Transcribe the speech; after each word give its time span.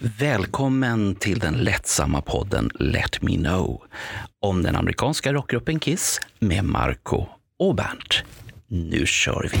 Välkommen 0.00 1.14
till 1.14 1.38
den 1.38 1.54
lättsamma 1.54 2.20
podden 2.20 2.70
Let 2.74 3.22
Me 3.22 3.36
Know 3.36 3.82
om 4.40 4.62
den 4.62 4.76
amerikanska 4.76 5.32
rockgruppen 5.32 5.78
Kiss 5.78 6.20
med 6.38 6.64
Marco 6.64 7.26
och 7.58 7.74
Bernt. 7.74 8.24
Nu 8.66 9.06
kör 9.06 9.50
vi! 9.52 9.58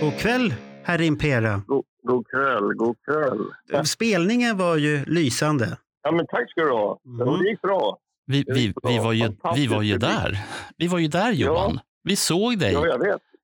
God 0.00 0.18
kväll, 0.18 0.54
herr 0.84 1.00
Impera. 1.00 1.62
God, 1.66 1.84
god 2.02 2.26
kväll, 2.26 2.74
god 2.74 2.96
kväll. 3.04 3.86
Spelningen 3.86 4.58
var 4.58 4.76
ju 4.76 5.04
lysande. 5.04 5.78
Ja, 6.02 6.12
men 6.12 6.26
tack 6.26 6.50
ska 6.50 6.60
du 6.60 6.70
ha. 6.70 7.00
Mm. 7.06 7.38
Det 7.38 7.50
gick 7.50 7.62
bra. 7.62 7.98
Vi, 8.30 8.44
vi, 8.46 8.72
vi, 8.82 8.98
var, 8.98 9.12
ju, 9.12 9.32
vi 9.54 9.66
var 9.66 9.82
ju 9.82 9.98
där. 9.98 10.38
Vi 10.76 10.86
var 10.86 10.98
ju 10.98 11.08
där 11.08 11.32
Johan. 11.32 11.80
Vi 12.04 12.16
såg 12.16 12.58
dig. 12.58 12.76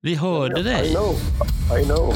Vi 0.02 0.14
hörde 0.14 0.60
I 0.60 0.62
dig. 0.62 0.94
know. 0.94 1.14
I 1.80 1.84
know. 1.84 2.14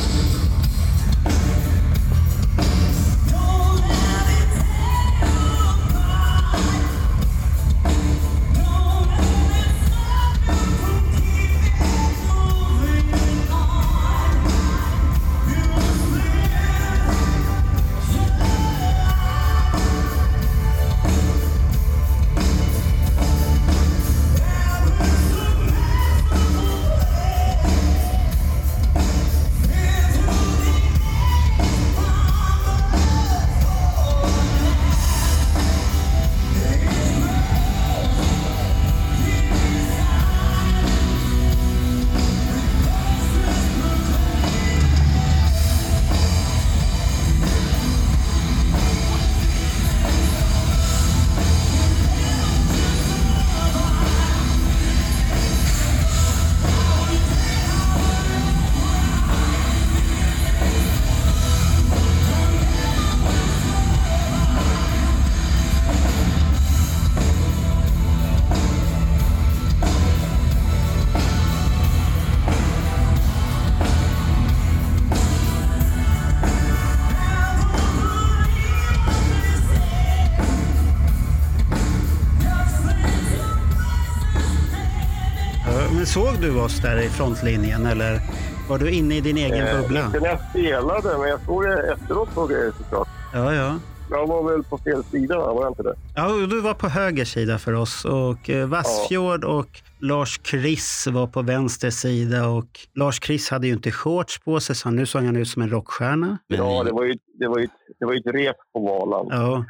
Oss 86.60 86.80
där 86.80 87.00
i 87.00 87.08
frontlinjen 87.08 87.86
eller 87.86 88.20
var 88.68 88.78
du 88.78 88.90
inne 88.90 89.16
i 89.16 89.20
din 89.20 89.36
egen 89.36 89.66
Eh, 89.66 89.80
bubbla? 89.80 90.06
Inte 90.06 90.20
när 90.20 90.28
jag 90.28 90.40
spelade, 90.50 91.18
men 91.18 91.28
jag 91.28 91.40
såg 91.46 91.62
det 91.64 91.92
efteråt 91.92 92.28
såg 92.34 92.52
jag 92.52 92.60
det 92.60 92.72
såklart. 92.78 93.08
Ja, 93.32 93.54
ja. 93.54 93.78
Jag 94.10 94.26
var 94.26 94.50
väl 94.52 94.64
på 94.64 94.78
fel 94.78 95.04
sida, 95.04 95.38
va? 95.38 95.52
var 95.54 95.62
jag 95.62 95.70
inte 95.70 95.82
det? 95.82 95.94
Ja, 96.14 96.28
du 96.28 96.60
var 96.60 96.74
på 96.74 96.88
höger 96.88 97.24
sida 97.24 97.58
för 97.58 97.72
oss 97.72 98.04
och 98.04 98.50
eh, 98.50 98.66
Vassfjord 98.68 99.44
och 99.44 99.66
Lars 100.00 100.38
Kriss 100.38 101.06
var 101.10 101.26
på 101.26 101.42
vänster 101.42 101.90
sida 101.90 102.46
och 102.48 102.66
Lars 102.94 103.18
Kriss 103.20 103.50
hade 103.50 103.66
ju 103.66 103.72
inte 103.72 103.90
shorts 103.90 104.40
på 104.40 104.60
sig 104.60 104.76
så 104.76 104.90
nu 104.90 105.06
såg 105.06 105.22
han 105.22 105.36
ut 105.36 105.48
som 105.48 105.62
en 105.62 105.70
rockstjärna. 105.70 106.38
Men 106.48 106.58
Ja, 106.58 106.84
det 106.84 106.92
var 106.92 107.04
ju, 107.04 107.14
det 107.38 107.48
var 107.48 107.58
ju, 107.58 107.68
det 107.98 108.06
var 108.06 108.12
ju 108.12 108.18
ett 108.18 108.34
rep 108.34 108.56
på 108.72 108.80
Valan. 108.80 109.26
Ja. 109.30 109.64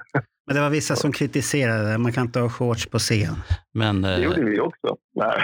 Men 0.50 0.54
det 0.54 0.62
var 0.62 0.70
vissa 0.70 0.96
som 0.96 1.12
kritiserade 1.12 1.92
det. 1.92 1.98
Man 1.98 2.12
kan 2.12 2.26
inte 2.26 2.40
ha 2.40 2.48
shorts 2.48 2.86
på 2.86 2.98
scen. 2.98 3.34
men, 3.74 4.02
Det 4.02 4.14
eh, 4.14 4.24
gjorde 4.24 4.44
vi 4.44 4.60
också. 4.60 4.96
Nej. 5.14 5.38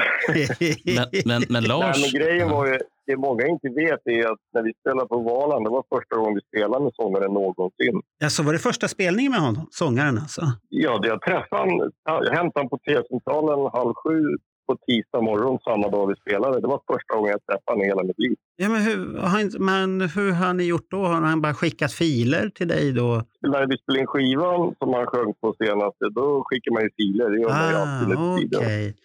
men, 0.96 1.06
men, 1.24 1.42
men 1.48 1.62
Nej, 1.62 1.68
Lars... 1.68 1.96
men 2.02 2.20
grejen 2.20 2.50
var 2.50 2.66
ju, 2.66 2.78
det 3.06 3.16
många 3.16 3.46
inte 3.46 3.68
vet 3.68 4.00
är 4.04 4.32
att 4.32 4.38
när 4.54 4.62
vi 4.62 4.72
spelade 4.80 5.08
på 5.08 5.18
Valan, 5.18 5.64
det 5.64 5.70
var 5.70 5.84
första 5.94 6.16
gången 6.16 6.34
vi 6.34 6.40
spelade 6.40 6.84
med 6.84 6.92
sångaren 6.94 7.32
någonsin. 7.32 8.02
Ja, 8.18 8.28
så 8.30 8.42
var 8.42 8.52
det 8.52 8.58
första 8.58 8.88
spelningen 8.88 9.32
med 9.32 9.40
honom? 9.40 9.66
Sångaren 9.70 10.18
alltså? 10.18 10.42
Ja, 10.68 10.98
det 10.98 11.08
jag 11.08 11.22
träffade 11.22 11.62
han, 11.62 11.92
ja, 12.04 12.24
jag 12.24 12.32
hämtade 12.32 12.60
honom 12.60 12.68
på 12.68 12.78
T-centralen 12.78 13.70
halv 13.72 13.94
sju 13.94 14.22
på 14.66 14.76
tisdag 14.86 15.20
morgon 15.20 15.58
samma 15.64 15.88
dag 15.88 16.06
vi 16.06 16.14
spelade. 16.16 16.60
Det 16.60 16.66
var 16.66 16.80
första 16.92 17.14
gången 17.16 17.30
jag 17.30 17.42
träffade 17.46 17.70
honom 17.72 17.84
i 17.84 17.86
hela 17.86 18.02
mitt 18.02 18.18
liv. 18.18 18.36
Ja, 18.56 18.68
men, 18.68 18.82
hur, 18.82 19.18
han, 19.18 19.50
men 19.58 20.00
hur 20.00 20.32
har 20.32 20.54
ni 20.54 20.64
gjort 20.64 20.90
då? 20.90 21.02
Har 21.04 21.20
han 21.20 21.40
bara 21.42 21.54
skickat 21.54 21.92
filer 21.92 22.48
till 22.48 22.68
dig 22.68 22.92
då? 22.92 23.22
När 23.40 23.66
vi 23.66 23.78
spelade 23.78 24.00
in 24.00 24.06
skivan 24.06 24.74
som 24.78 24.88
han 24.94 25.06
sjöng 25.06 25.34
på 25.40 25.54
senast, 25.64 25.96
då 26.14 26.42
skickar 26.46 26.72
man 26.72 26.82
ju 26.82 26.90
filer. 26.98 27.30
Det 27.30 27.38
gör 27.40 27.48
man 27.60 27.68
ju 27.70 27.76
alltid 27.82 28.08
nu 28.08 28.14
Ah, 28.18 28.36
tiden. 28.38 28.60
okej. 28.60 28.96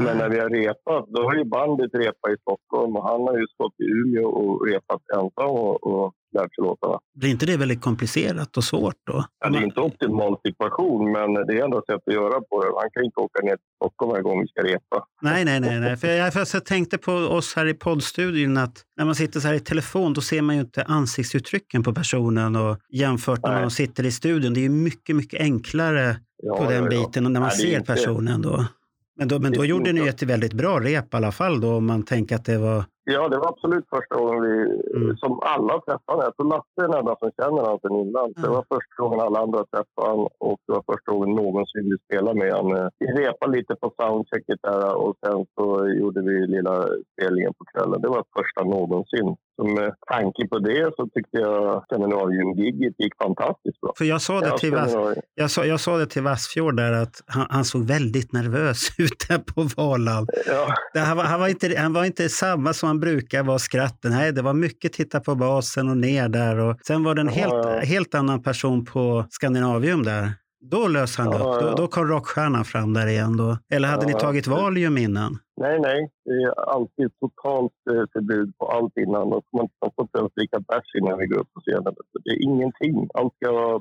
Men 0.00 0.18
när 0.18 0.28
vi 0.28 0.38
har 0.40 0.50
repat, 0.50 1.04
då 1.08 1.22
har 1.22 1.34
ju 1.34 1.44
bandet 1.44 1.90
repat 1.94 2.30
i 2.34 2.36
Stockholm 2.40 2.96
och 2.96 3.04
han 3.10 3.20
har 3.28 3.36
ju 3.38 3.46
stått 3.54 3.76
i 3.80 3.84
Umeå 3.84 4.28
och 4.28 4.66
repat 4.66 5.02
ensam 5.16 5.50
och, 5.50 5.76
och 5.86 6.14
lärt 6.32 6.54
sig 6.54 6.64
låtarna. 6.64 6.98
Blir 7.14 7.30
inte 7.30 7.46
det 7.46 7.56
väldigt 7.56 7.80
komplicerat 7.80 8.56
och 8.56 8.64
svårt 8.64 8.94
då? 9.06 9.24
Ja, 9.40 9.50
det 9.50 9.58
är 9.58 9.62
inte 9.62 9.80
optimal 9.80 10.36
situation, 10.46 11.12
men 11.12 11.34
det 11.34 11.58
är 11.58 11.64
ändå 11.64 11.82
sätt 11.90 12.02
att 12.06 12.14
göra 12.14 12.40
på 12.40 12.64
det. 12.64 12.70
Han 12.80 12.90
kan 12.90 13.04
inte 13.04 13.20
åka 13.20 13.42
ner 13.42 13.56
till 13.56 13.72
Stockholm 13.76 14.10
varje 14.10 14.22
gång 14.22 14.40
vi 14.40 14.48
ska 14.48 14.62
repa. 14.62 15.06
Nej, 15.22 15.44
nej, 15.44 15.60
nej. 15.60 15.80
nej. 15.80 15.96
För 15.96 16.08
jag, 16.08 16.32
för 16.32 16.46
jag 16.52 16.64
tänkte 16.64 16.98
på 16.98 17.12
oss 17.12 17.56
här 17.56 17.66
i 17.66 17.74
poddstudion 17.74 18.56
att 18.56 18.82
när 18.96 19.04
man 19.04 19.14
sitter 19.14 19.40
så 19.40 19.48
här 19.48 19.54
i 19.54 19.60
telefon 19.60 20.12
då 20.12 20.20
ser 20.20 20.42
man 20.42 20.54
ju 20.54 20.60
inte 20.60 20.82
ansiktsuttrycken 20.82 21.82
på 21.82 21.94
personen 21.94 22.56
och 22.56 22.76
jämfört 22.88 23.42
med 23.42 23.50
när 23.50 23.56
Nej. 23.58 23.64
de 23.64 23.70
sitter 23.70 24.06
i 24.06 24.10
studion. 24.10 24.54
Det 24.54 24.60
är 24.60 24.62
ju 24.62 24.68
mycket, 24.68 25.16
mycket 25.16 25.40
enklare 25.40 26.16
Ja, 26.42 26.56
på 26.56 26.64
den 26.64 26.84
ja, 26.84 26.90
biten 26.90 27.26
och 27.26 27.32
när 27.32 27.40
man 27.40 27.50
Nej, 27.58 27.72
ser 27.72 27.80
personen 27.80 28.42
då. 28.42 28.64
Men 29.16 29.28
då, 29.28 29.38
men 29.38 29.52
då 29.52 29.64
gjorde 29.64 29.92
ni 29.92 30.08
ett 30.08 30.22
väldigt 30.22 30.52
bra 30.52 30.80
rep 30.80 31.14
i 31.14 31.16
alla 31.16 31.32
fall 31.32 31.60
då 31.60 31.74
om 31.74 31.86
man 31.86 32.02
tänker 32.02 32.36
att 32.36 32.44
det 32.44 32.58
var... 32.58 32.84
Ja, 33.14 33.28
det 33.28 33.38
var 33.42 33.48
absolut 33.54 33.86
första 33.96 34.14
gången 34.20 34.38
vi, 34.46 34.54
Mm. 34.96 35.16
som 35.22 35.32
alla 35.54 35.74
träffade. 35.86 36.20
Jag 36.26 36.32
tror 36.36 36.48
Lasse 36.52 36.78
är 36.82 36.88
den 36.88 36.98
enda 37.00 37.14
som 37.20 37.30
känner 37.38 37.60
honom 37.64 37.78
sedan 37.82 37.96
innan. 38.04 38.28
Det 38.32 38.46
Mm. 38.48 38.52
var 38.56 38.64
första 38.74 38.94
gången 39.02 39.20
alla 39.26 39.38
andra 39.44 39.60
träffade 39.72 40.08
honom 40.12 40.28
och 40.48 40.58
det 40.66 40.72
var 40.78 40.84
första 40.92 41.08
gången 41.12 41.30
någonsin 41.42 41.84
vi 41.92 41.96
spelade 42.06 42.38
med 42.42 42.52
honom. 42.58 42.90
Vi 43.02 43.06
repade 43.06 43.52
lite 43.58 43.74
på 43.82 43.86
soundchecket 44.00 44.58
där 44.68 44.90
och 45.04 45.14
sen 45.22 45.38
så 45.56 45.64
gjorde 46.00 46.20
vi 46.28 46.34
lilla 46.54 46.76
spelningen 47.12 47.52
på 47.58 47.64
kvällen. 47.72 47.98
Det 48.04 48.08
var 48.16 48.22
första 48.38 48.60
någonsin. 48.76 49.28
Så 49.56 49.64
med 49.78 49.90
tanke 50.14 50.42
på 50.52 50.58
det 50.58 50.82
så 50.96 51.02
tyckte 51.14 51.36
jag 51.46 51.82
Skandinavium-giget 51.84 52.94
gick 52.98 53.14
fantastiskt 53.22 53.80
bra. 53.80 53.92
För 53.98 54.04
jag 54.04 54.20
sa 54.22 54.40
det 54.40 54.58
till, 54.58 54.72
Vass, 54.74 54.94
jag 55.34 55.50
sa, 55.50 55.64
jag 55.64 55.80
sa 55.80 55.96
det 55.96 56.06
till 56.06 56.22
Vassfjord 56.22 56.76
där 56.76 56.92
att 56.92 57.16
han, 57.26 57.46
han 57.50 57.64
såg 57.64 57.82
väldigt 57.86 58.32
nervös 58.32 58.78
ut 58.98 59.18
där 59.28 59.38
på 59.38 59.82
Valand. 59.82 60.30
Ja, 60.46 60.66
Det, 60.94 61.00
han, 61.00 61.16
var, 61.16 61.24
han, 61.24 61.40
var 61.40 61.48
inte, 61.48 61.74
han 61.78 61.92
var 61.92 62.04
inte 62.04 62.28
samma 62.28 62.72
som 62.72 62.86
han 62.86 62.97
brukar 63.00 63.42
vara 63.42 63.58
skratten. 63.58 64.10
Nej, 64.10 64.32
det 64.32 64.42
var 64.42 64.54
mycket 64.54 64.92
titta 64.92 65.20
på 65.20 65.34
basen 65.34 65.88
och 65.88 65.96
ner 65.96 66.28
där. 66.28 66.58
Och 66.58 66.76
sen 66.86 67.04
var 67.04 67.14
det 67.14 67.20
en 67.20 67.28
helt, 67.28 67.52
ja. 67.52 67.78
helt 67.78 68.14
annan 68.14 68.42
person 68.42 68.84
på 68.84 69.24
Skandinavium 69.30 70.02
där. 70.02 70.32
Då 70.60 70.88
lös 70.88 71.16
han 71.18 71.26
Ja, 71.26 71.38
upp. 71.38 71.62
Då, 71.62 71.74
då 71.82 71.88
kom 71.88 72.06
rockstjärnan 72.06 72.64
fram 72.64 72.94
där 72.94 73.06
igen. 73.06 73.36
Då. 73.36 73.58
Eller 73.74 73.88
hade 73.88 74.06
ni 74.06 74.12
tagit 74.12 74.46
Valium 74.46 74.98
innan? 74.98 75.38
nej, 75.60 75.80
nej. 75.80 76.10
Det 76.24 76.30
är 76.30 76.60
alltid 76.74 77.10
totalt 77.20 77.72
eh, 77.90 78.04
förbud 78.12 78.52
på 78.58 78.66
allt 78.66 78.96
innan. 78.96 79.32
Och 79.32 79.44
man 79.56 79.68
får 79.80 80.04
inte 80.04 80.18
ens 80.18 80.32
dricka 80.34 80.60
bärs 80.60 80.94
innan 80.98 81.18
vi 81.18 81.26
går 81.26 81.38
upp 81.38 81.52
på 81.54 81.60
scenen. 81.60 81.94
Det 82.24 82.30
är 82.30 82.42
ingenting. 82.42 83.08
Allt 83.14 83.34
ska. 83.34 83.80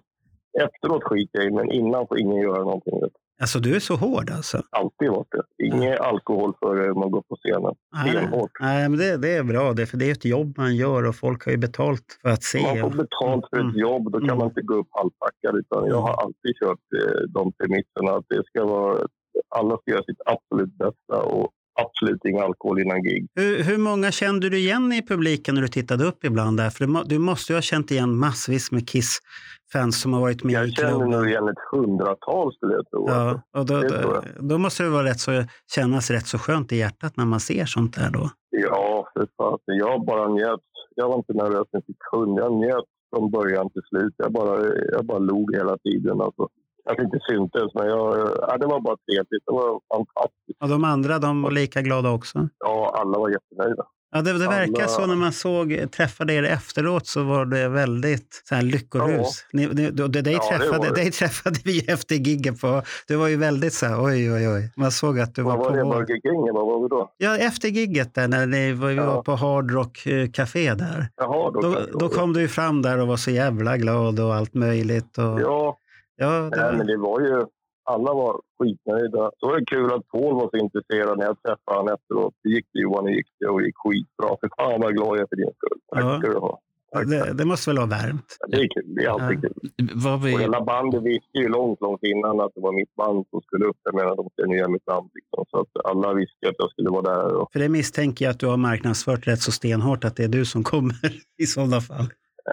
Efteråt 0.66 1.04
skiter 1.04 1.40
jag 1.40 1.48
i, 1.48 1.52
men 1.52 1.72
innan 1.72 2.08
får 2.08 2.20
ingen 2.20 2.42
göra 2.42 2.60
någonting. 2.60 2.94
Alltså 3.42 3.60
du 3.60 3.76
är 3.76 3.80
så 3.80 3.96
hård 3.96 4.30
alltså. 4.30 4.62
Alltid 4.70 5.10
varit 5.10 5.28
det. 5.32 5.66
Ingen 5.66 5.98
alkohol 5.98 6.54
före 6.60 6.94
man 6.94 7.12
går 7.12 7.22
på 7.22 7.36
scenen. 7.36 7.76
Nej, 7.94 8.10
Stenhårt. 8.12 8.52
nej 8.60 8.90
men 8.90 9.00
det, 9.00 9.18
det 9.18 9.32
är 9.38 9.44
bra 9.44 9.74
det, 9.74 9.86
för 9.86 9.98
det 9.98 10.06
är 10.06 10.12
ett 10.12 10.26
jobb 10.26 10.54
man 10.58 10.76
gör 10.76 11.04
och 11.08 11.16
folk 11.16 11.46
har 11.46 11.52
ju 11.52 11.58
betalt 11.58 12.20
för 12.22 12.30
att 12.30 12.44
se. 12.44 12.62
Man 12.82 12.92
får 12.92 12.98
betalt 12.98 13.46
för 13.50 13.58
Mm. 13.58 13.70
ett 13.70 13.78
jobb, 13.78 14.12
då 14.12 14.20
kan 14.20 14.24
Mm. 14.30 14.38
man 14.38 14.48
inte 14.48 14.62
gå 14.62 14.74
upp 14.74 14.88
halvpackad. 14.92 15.56
Utan 15.60 15.86
jag 15.88 16.02
har 16.02 16.14
alltid 16.24 16.56
kört 16.64 16.86
eh, 17.02 17.22
de 17.30 17.52
premisserna 17.60 18.12
att 18.18 18.26
det 18.30 18.44
ska 18.46 18.66
vara... 18.66 19.08
Alla 19.56 19.78
ska 19.78 19.92
göra 19.92 20.04
sitt 20.04 20.22
absolut 20.26 20.74
bästa 20.78 21.24
och 21.24 21.50
absolut 21.78 22.26
ingen 22.26 22.44
alkohol 22.44 22.80
innan 22.82 23.04
gig. 23.04 23.28
Hur, 23.36 23.64
hur 23.64 23.78
många 23.78 24.12
kände 24.12 24.50
du 24.50 24.58
igen 24.58 24.94
i 24.94 25.02
publiken 25.02 25.56
när 25.56 25.62
du 25.62 25.68
tittade 25.68 26.06
upp 26.06 26.24
ibland? 26.24 26.58
Där? 26.58 26.70
För 26.70 26.86
du, 26.86 27.04
du 27.06 27.20
måste 27.20 27.54
ju 27.54 27.58
ha 27.58 27.62
känt 27.62 27.92
igen 27.92 28.18
massvis 28.18 28.72
med 28.72 28.90
Kiss-fans 28.90 30.02
som 30.02 30.14
har 30.14 30.22
varit 30.22 30.44
med 30.44 30.54
jag 30.54 30.68
i 30.68 30.72
klubben. 30.72 30.92
Jag 30.92 31.02
känner 31.02 31.18
nog 31.18 31.30
igen 31.30 31.48
ett 31.48 31.64
hundratal 31.72 32.54
skulle 32.54 32.74
jag 32.74 32.90
tro. 32.90 33.06
Ja, 33.10 33.42
och 33.58 33.66
då, 33.66 33.82
då, 33.82 34.22
då, 34.40 34.58
måste 34.58 34.84
det 34.84 34.90
vara 34.90 35.04
rätt 35.04 35.20
så, 35.20 35.44
kännas 35.76 36.12
rätt 36.12 36.28
så 36.28 36.38
skönt 36.38 36.72
i 36.72 36.78
hjärtat 36.78 37.18
när 37.18 37.26
man 37.26 37.40
ser 37.40 37.66
sånt 37.66 37.96
där 37.96 38.10
då. 38.10 38.30
Ja, 38.50 39.08
för 39.14 39.28
fan. 39.38 39.60
Jag 39.66 40.06
bara 40.06 40.28
njöt. 40.28 40.60
Jag 40.96 41.08
var 41.08 41.16
inte 41.16 41.34
nervös 41.34 41.68
en 41.72 41.82
sekund. 41.82 42.40
Jag 42.40 42.54
njöt 42.54 42.86
från 43.10 43.32
början 43.32 43.70
till 43.70 43.82
slut. 43.90 44.14
Jag 44.18 44.32
bara, 44.32 44.66
jag 44.92 45.06
bara 45.06 45.20
log 45.20 45.56
hela 45.56 45.78
tiden. 45.78 46.22
Alltså. 46.22 46.48
Det 46.88 47.04
inte 47.04 47.20
syntes, 47.30 47.74
men 47.74 47.88
jag, 47.88 48.30
ja, 48.42 48.58
det 48.58 48.66
var 48.66 48.80
bara 48.80 48.98
trevligt. 48.98 49.44
Det 49.46 49.52
var 49.52 49.80
fantastiskt. 49.94 50.62
Och 50.62 50.70
de 50.70 50.84
andra, 50.84 51.20
de 51.20 51.42
var 51.42 51.52
lika 51.52 51.82
glada 51.82 52.10
också? 52.10 52.50
Ja, 52.60 52.96
alla 53.02 53.20
var 53.20 53.30
jättenöjda. 53.30 53.84
Ja, 54.12 54.22
det, 54.22 54.34
det 54.34 54.48
verkar 54.48 54.84
alla... 54.84 54.88
så 54.88 55.06
när 55.06 55.16
man 55.16 55.32
såg, 55.32 55.92
träffade 55.92 56.34
er 56.34 56.44
efteråt 56.44 57.08
så 57.08 57.24
var 57.24 57.46
det 57.46 57.70
väldigt 57.70 58.44
så 58.50 58.56
här, 58.56 58.62
lyckorus. 58.62 59.46
Ja. 59.52 59.60
Ni, 59.60 59.68
ni, 59.68 59.92
dig, 59.92 60.22
dig, 60.22 60.34
ja, 60.34 60.58
träffade, 60.58 60.96
dig 60.96 61.12
träffade 61.12 61.60
vi 61.66 61.80
efter 61.80 62.16
gigget 62.16 62.62
på. 62.62 62.82
Det 63.08 63.16
var 63.16 63.28
ju 63.28 63.38
väldigt 63.38 63.74
så 63.74 63.86
här, 63.86 64.04
oj, 64.04 64.34
oj, 64.34 64.50
oj. 64.50 64.72
Man 64.76 64.92
såg 64.92 65.20
att 65.20 65.36
du 65.36 65.42
var, 65.42 65.58
var 65.58 65.70
på... 65.70 65.90
Var 65.90 66.02
det 66.02 66.22
King? 66.22 66.54
Vad 66.54 66.66
var 66.66 66.82
vi 66.82 66.88
då? 66.88 67.12
Ja, 67.18 67.38
efter 67.38 67.68
gigget 67.68 68.16
där, 68.16 68.28
när 68.28 68.46
ni 68.46 68.74
var, 68.74 68.90
ja. 68.90 69.06
var 69.06 69.24
på 69.24 69.36
Hard 69.36 69.72
Rock 69.72 70.06
eh, 70.06 70.30
Café 70.30 70.74
där. 70.74 71.10
Jaha, 71.16 71.52
då, 71.52 71.62
då, 71.62 72.00
då 72.00 72.10
kom 72.10 72.34
du 72.34 72.42
ju 72.42 72.48
fram 72.48 72.82
där 72.82 73.00
och 73.00 73.08
var 73.08 73.18
så 73.18 73.32
jävla 73.32 73.78
glad 73.78 74.20
och 74.20 74.36
allt 74.36 74.54
möjligt. 74.54 75.18
Och... 75.18 75.42
Ja, 75.42 75.78
ja 76.18 76.28
det 76.28 76.50
Nej, 76.50 76.66
var... 76.66 76.78
men 76.78 76.88
det 76.88 76.98
var 76.98 77.20
ju 77.22 77.46
alla 77.94 78.14
var 78.14 78.42
skitnöjda. 78.60 79.32
Så 79.38 79.48
var 79.48 79.60
det 79.60 79.66
kul 79.66 79.94
att 79.94 80.08
Paul 80.08 80.34
var 80.36 80.50
så 80.52 80.58
intresserad 80.58 81.18
när 81.18 81.26
jag 81.26 81.42
träffade 81.44 81.78
honom 81.78 81.94
efteråt. 81.94 82.34
Det 82.44 82.50
gick 82.50 82.66
det 82.74 82.80
Johan, 82.80 83.06
det 83.06 83.12
gick 83.12 83.28
det 83.40 83.48
och 83.48 83.60
det 83.60 83.66
gick 83.66 83.78
skitbra. 83.78 84.30
För 84.40 84.50
fan 84.58 84.82
vad 84.82 84.94
glad 84.94 85.18
jag 85.18 85.24
är 85.24 85.28
för 85.28 85.36
din 85.36 85.54
skull. 85.58 85.80
Tack 85.92 86.04
ja. 86.04 86.20
ska 86.20 86.28
du 86.30 86.40
ha. 86.40 86.60
Det, 86.92 87.34
det, 87.34 87.46
måste 87.46 87.70
väl 87.70 87.78
vara 87.78 87.88
varmt? 87.88 88.38
Ja, 88.40 88.48
det 88.48 88.58
är 88.58 88.68
kul. 88.76 88.96
Det 88.96 89.04
är 89.06 89.10
alltid 89.10 89.40
ja. 89.44 89.50
kul. 89.50 89.90
Vad 90.06 90.22
vi... 90.24 90.36
Och 90.36 90.40
hela 90.40 90.62
bandet 90.62 91.04
visste 91.04 91.38
ju 91.38 91.48
långt, 91.48 91.82
långt 91.82 92.04
innan 92.04 92.42
att 92.42 92.52
det 92.56 92.62
var 92.62 92.72
mitt 92.72 92.96
band 92.96 93.26
som 93.30 93.42
skulle 93.42 93.66
upp. 93.66 93.78
Jag 93.84 93.96
menar, 93.96 94.16
de 94.16 94.30
känner 94.38 94.56
igen 94.56 94.72
mitt 94.72 94.88
namn. 94.88 95.10
Liksom. 95.14 95.46
Så 95.52 95.60
att 95.60 95.86
alla 95.92 96.14
visste 96.14 96.50
att 96.50 96.56
jag 96.58 96.70
skulle 96.70 96.90
vara 96.90 97.02
där. 97.02 97.36
Och... 97.36 97.52
För 97.52 97.60
det 97.60 97.70
misstänker 97.70 98.26
jag 98.26 98.32
att 98.32 98.40
du 98.40 98.48
har 98.48 98.58
marknadsfört 98.58 99.28
rätt 99.28 99.42
så 99.42 99.52
stenhårt 99.52 100.04
att 100.04 100.16
det 100.16 100.24
är 100.24 100.28
du 100.28 100.46
som 100.46 100.64
kommer 100.64 100.96
i 101.44 101.46
sådana 101.46 101.82
fall. 101.82 102.06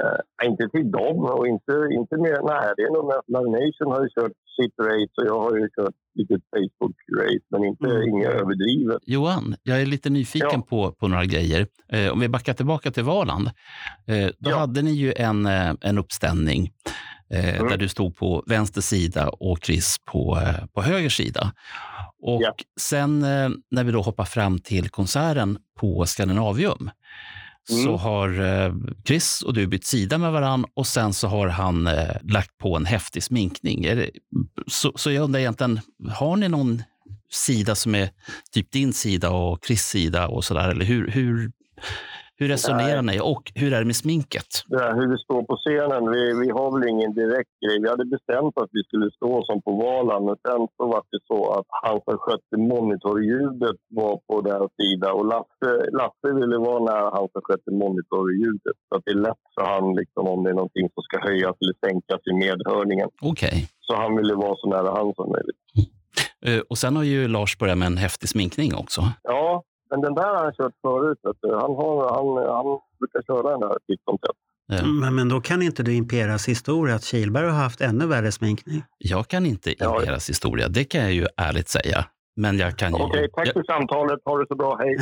Uh, 0.03 0.49
inte 0.49 0.69
till 0.69 0.91
dem 0.91 1.19
och 1.25 1.47
inte, 1.47 1.73
inte 1.93 2.17
mer. 2.17 2.39
Nej, 2.53 2.73
det 2.77 2.83
är 2.83 2.93
nog 2.93 3.13
Live 3.27 3.51
Nation 3.59 3.93
har 3.93 4.03
ju 4.03 4.09
kört 4.09 4.33
sitt 4.57 4.75
race 4.79 5.15
och 5.21 5.27
jag 5.27 5.41
har 5.41 5.57
ju 5.57 5.69
kört 5.77 5.95
lite 6.15 6.35
Facebook-race, 6.35 7.47
men 7.51 7.65
inte 7.65 7.87
mm. 7.87 8.09
inga 8.09 8.29
överdrivet. 8.29 8.99
Johan, 9.03 9.57
jag 9.63 9.83
är 9.83 9.87
lite 9.87 10.11
nyfiken 10.11 10.49
ja. 10.53 10.63
på, 10.69 10.93
på 10.93 11.09
några 11.09 11.25
grejer. 11.25 11.67
Eh, 11.93 12.13
om 12.13 12.21
vi 12.21 12.29
backar 12.29 12.55
tillbaka 12.55 12.91
till 12.91 13.05
Valand. 13.05 13.47
Eh, 14.07 14.29
då 14.39 14.51
ja. 14.51 14.59
hade 14.59 14.83
ni 14.83 14.93
ju 14.93 15.13
en, 15.17 15.47
eh, 15.47 15.73
en 15.81 15.99
uppställning 15.99 16.71
eh, 17.31 17.57
mm. 17.57 17.69
där 17.69 17.77
du 17.77 17.89
stod 17.89 18.17
på 18.17 18.45
vänster 18.47 18.81
sida 18.81 19.29
och 19.29 19.59
Chris 19.63 19.97
på, 20.13 20.39
eh, 20.43 20.67
på 20.67 20.83
höger 20.83 21.09
sida. 21.09 21.53
Och 22.23 22.43
ja. 22.43 22.55
sen 22.81 23.23
eh, 23.23 23.51
när 23.71 23.85
vi 23.85 23.93
då 23.93 24.01
hoppar 24.03 24.25
fram 24.25 24.59
till 24.59 24.89
konserten 24.89 25.59
på 25.81 26.07
Skandinavium 26.07 26.91
Mm. 27.71 27.85
så 27.85 27.97
har 27.97 28.41
eh, 28.41 28.75
Chris 29.05 29.43
och 29.43 29.55
du 29.55 29.67
bytt 29.67 29.85
sida 29.85 30.19
med 30.19 30.33
varann 30.33 30.65
och 30.75 30.87
sen 30.87 31.13
så 31.13 31.29
har 31.29 31.49
han 31.49 31.87
eh, 31.87 32.17
lagt 32.23 32.59
på 32.59 32.77
en 32.77 32.87
häftig 32.87 33.23
sminkning. 33.23 33.83
Det, 33.83 34.11
så, 34.67 34.93
så 34.95 35.11
jag 35.11 35.25
undrar 35.25 35.41
egentligen, 35.41 35.81
har 36.11 36.37
ni 36.37 36.49
någon 36.49 36.83
sida 37.31 37.75
som 37.75 37.95
är 37.95 38.11
typ 38.53 38.73
din 38.73 38.93
sida 38.93 39.31
och 39.31 39.67
Chris 39.67 39.83
sida 39.83 40.29
och 40.29 40.45
sådär? 40.45 40.69
Eller 40.69 40.85
hur, 40.85 41.11
hur, 41.11 41.53
hur 42.39 42.49
resonerar 42.49 43.03
Nej. 43.03 43.17
ni 43.17 43.21
och 43.33 43.45
hur 43.55 43.73
är 43.73 43.79
det 43.79 43.91
med 43.93 43.97
sminket? 43.97 44.51
Det 44.73 44.81
här, 44.85 44.95
hur 44.99 45.09
vi 45.15 45.19
står 45.27 45.43
på 45.51 45.57
scenen, 45.57 46.03
vi, 46.15 46.23
vi 46.43 46.49
har 46.59 46.69
väl 46.75 46.89
ingen 46.93 47.13
direkt 47.23 47.55
grej. 47.63 47.77
Vi 47.83 47.89
hade 47.89 48.07
bestämt 48.17 48.55
att 48.63 48.71
vi 48.77 48.83
skulle 48.89 49.09
stå 49.19 49.33
som 49.49 49.63
på 49.67 49.73
Valand 49.85 50.25
men 50.29 50.37
sen 50.47 50.63
så 50.77 50.83
var 50.93 51.03
det 51.13 51.21
så 51.33 51.41
att 51.59 51.67
han 51.85 51.99
som 52.07 52.17
skötte 52.25 52.57
monitorljudet 52.73 53.79
var 54.01 54.15
på 54.29 54.35
deras 54.49 54.71
sida 54.81 55.09
och 55.13 55.27
Lasse, 55.33 55.71
Lasse 56.01 56.29
ville 56.41 56.59
vara 56.69 56.81
nära 56.91 57.09
han 57.17 57.29
som 57.33 57.43
skötte 57.47 57.71
monitorljudet. 57.83 58.79
Så 58.89 58.93
att 58.97 59.03
det 59.07 59.13
är 59.17 59.23
lätt 59.29 59.45
för 59.55 59.65
han 59.73 59.87
liksom, 60.01 60.23
om 60.33 60.39
det 60.45 60.51
är 60.51 60.59
någonting 60.63 60.87
som 60.95 61.03
ska 61.03 61.17
höjas 61.29 61.57
eller 61.63 61.77
sänkas 61.87 62.23
i 62.31 62.33
medhörningen. 62.45 63.09
Okej. 63.23 63.49
Okay. 63.49 63.61
Så 63.87 63.93
han 64.03 64.17
ville 64.17 64.35
vara 64.35 64.57
så 64.57 64.67
nära 64.75 64.91
han 64.99 65.15
som 65.15 65.27
möjligt. 65.37 65.61
Uh, 66.49 66.63
och 66.71 66.79
sen 66.79 66.97
har 66.97 67.03
ju 67.03 67.29
Lars 67.29 67.59
börjat 67.59 67.79
med 67.79 67.87
en 67.87 67.97
häftig 67.97 68.29
sminkning 68.29 68.75
också. 68.75 69.01
Ja, 69.23 69.63
men 69.95 70.01
den 70.01 70.15
där 70.15 70.35
har 70.35 70.45
han 70.45 70.53
kört 70.53 70.75
förut. 70.83 71.19
Han, 71.43 71.75
har, 71.81 71.95
han, 72.17 72.27
han 72.57 72.81
brukar 72.99 73.23
köra 73.27 73.51
den 73.51 73.61
där 73.61 73.79
titt 73.87 74.03
som 74.05 74.19
tätt. 74.19 74.37
Ja. 74.67 74.87
Men, 74.87 75.15
men 75.15 75.29
då 75.29 75.41
kan 75.41 75.63
inte 75.63 75.83
du 75.83 75.95
Imperas 75.95 76.49
historia 76.49 76.95
att 76.95 77.05
Kilberg 77.05 77.47
har 77.47 77.63
haft 77.63 77.81
ännu 77.81 78.07
värre 78.07 78.33
sminkning? 78.33 78.83
Jag 78.99 79.29
kan 79.29 79.47
inte 79.47 79.71
Imperas 79.71 80.29
historia, 80.29 80.69
det 80.69 80.85
kan 80.85 81.01
jag 81.01 81.13
ju 81.13 81.27
ärligt 81.37 81.69
säga. 81.69 82.05
Men 82.37 82.59
jag 82.59 82.79
kan 82.79 82.93
ju... 82.95 83.03
Okej, 83.03 83.29
tack 83.35 83.53
för 83.53 83.63
samtalet. 83.63 84.21
Ha 84.25 84.39
det 84.39 84.47
så 84.49 84.55
bra. 84.55 84.79
Hej. 84.79 84.97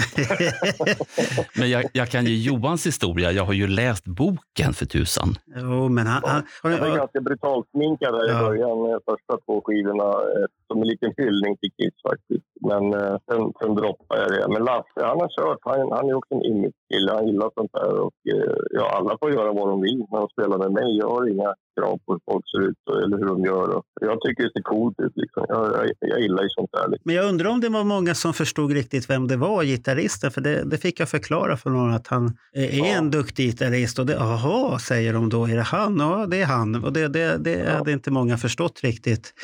men 1.58 1.70
jag, 1.70 1.84
jag, 1.92 2.08
kan 2.08 2.26
ju 2.26 2.36
Johans 2.36 2.86
historia. 2.86 3.32
Jag 3.32 3.44
har 3.44 3.52
ju 3.52 3.66
läst 3.66 4.04
boken 4.04 4.74
för 4.74 4.86
tusan. 4.86 5.34
Jo, 5.54 5.88
men 5.88 6.06
han... 6.06 6.22
han, 6.24 6.42
han 6.62 6.80
var 6.80 6.96
ganska 6.96 7.20
brutalt 7.20 7.70
sminkad 7.70 8.14
i 8.30 8.32
början, 8.44 9.00
första 9.10 9.38
två 9.46 9.62
skivorna. 9.64 10.04
Eh, 10.04 10.46
som 10.72 10.82
en 10.82 10.88
liten 10.88 11.12
hyllning 11.16 11.56
till 11.60 11.72
Kiss 11.76 11.96
faktiskt. 12.10 12.48
Men 12.68 12.82
eh, 13.00 13.16
sen, 13.26 13.42
sen 13.60 13.74
droppade 13.74 14.20
jag 14.22 14.30
det. 14.32 14.48
Men 14.54 14.64
Lasse, 14.68 15.00
han 15.10 15.20
har 15.22 15.30
kört. 15.38 15.62
Han, 15.70 15.92
han 15.96 16.08
är 16.10 16.14
också 16.20 16.34
en 16.34 16.44
image-kille. 16.52 17.10
Han 17.18 17.26
gillar 17.28 17.50
sånt 17.58 17.72
där. 17.72 17.92
Och, 18.04 18.18
eh, 18.34 18.54
ja, 18.78 18.84
alla 18.96 19.18
får 19.20 19.30
göra 19.32 19.52
vad 19.52 19.68
de 19.68 19.80
vill 19.80 20.00
när 20.10 20.18
de 20.24 20.28
spelar 20.28 20.58
med 20.58 20.72
mig. 20.72 20.90
Jag 21.02 21.10
har 21.14 21.22
inga 21.34 21.50
krav 21.76 21.96
på 22.04 22.12
hur 22.12 22.20
folk 22.30 22.44
ser 22.52 22.60
ut 22.68 22.82
eller 23.04 23.16
hur 23.20 23.28
de 23.32 23.44
gör. 23.44 23.82
Jag 24.00 24.20
tycker 24.20 24.42
det 24.42 24.52
ser 24.56 24.62
coolt 24.62 25.00
ut. 25.00 25.12
Liksom. 25.14 25.44
Jag, 25.48 25.64
jag, 25.76 25.90
jag 26.12 26.20
gillar 26.20 26.42
ju 26.42 26.48
sånt 26.48 26.70
där. 26.72 26.88
Liksom. 26.90 27.02
Men 27.04 27.14
jag 27.14 27.28
undrar 27.28 27.50
om 27.50 27.60
det 27.60 27.68
var 27.68 27.84
många 27.84 28.14
som 28.14 28.32
förstod 28.34 28.72
riktigt 28.72 29.10
vem 29.10 29.28
det 29.28 29.36
var, 29.36 29.62
gitarristen. 29.62 30.30
För 30.30 30.40
det, 30.40 30.64
det 30.70 30.78
fick 30.78 31.00
jag 31.00 31.08
förklara 31.08 31.56
för 31.56 31.70
någon 31.70 31.94
att 31.94 32.06
han 32.06 32.24
är 32.52 32.78
ja. 32.78 32.84
en 32.84 33.10
duktig 33.10 33.44
gitarrist. 33.46 33.98
Och 33.98 34.06
det, 34.06 34.18
aha, 34.20 34.78
säger 34.78 35.12
de 35.12 35.28
då. 35.28 35.41
Är 35.46 35.56
det 35.56 35.62
han? 35.62 35.98
Ja, 35.98 36.26
det 36.26 36.42
är 36.42 36.46
han. 36.46 36.84
Och 36.84 36.92
det, 36.92 37.08
det, 37.08 37.36
det 37.36 37.58
ja. 37.58 37.70
hade 37.70 37.92
inte 37.92 38.10
många 38.10 38.36
förstått 38.36 38.80
riktigt 38.82 39.34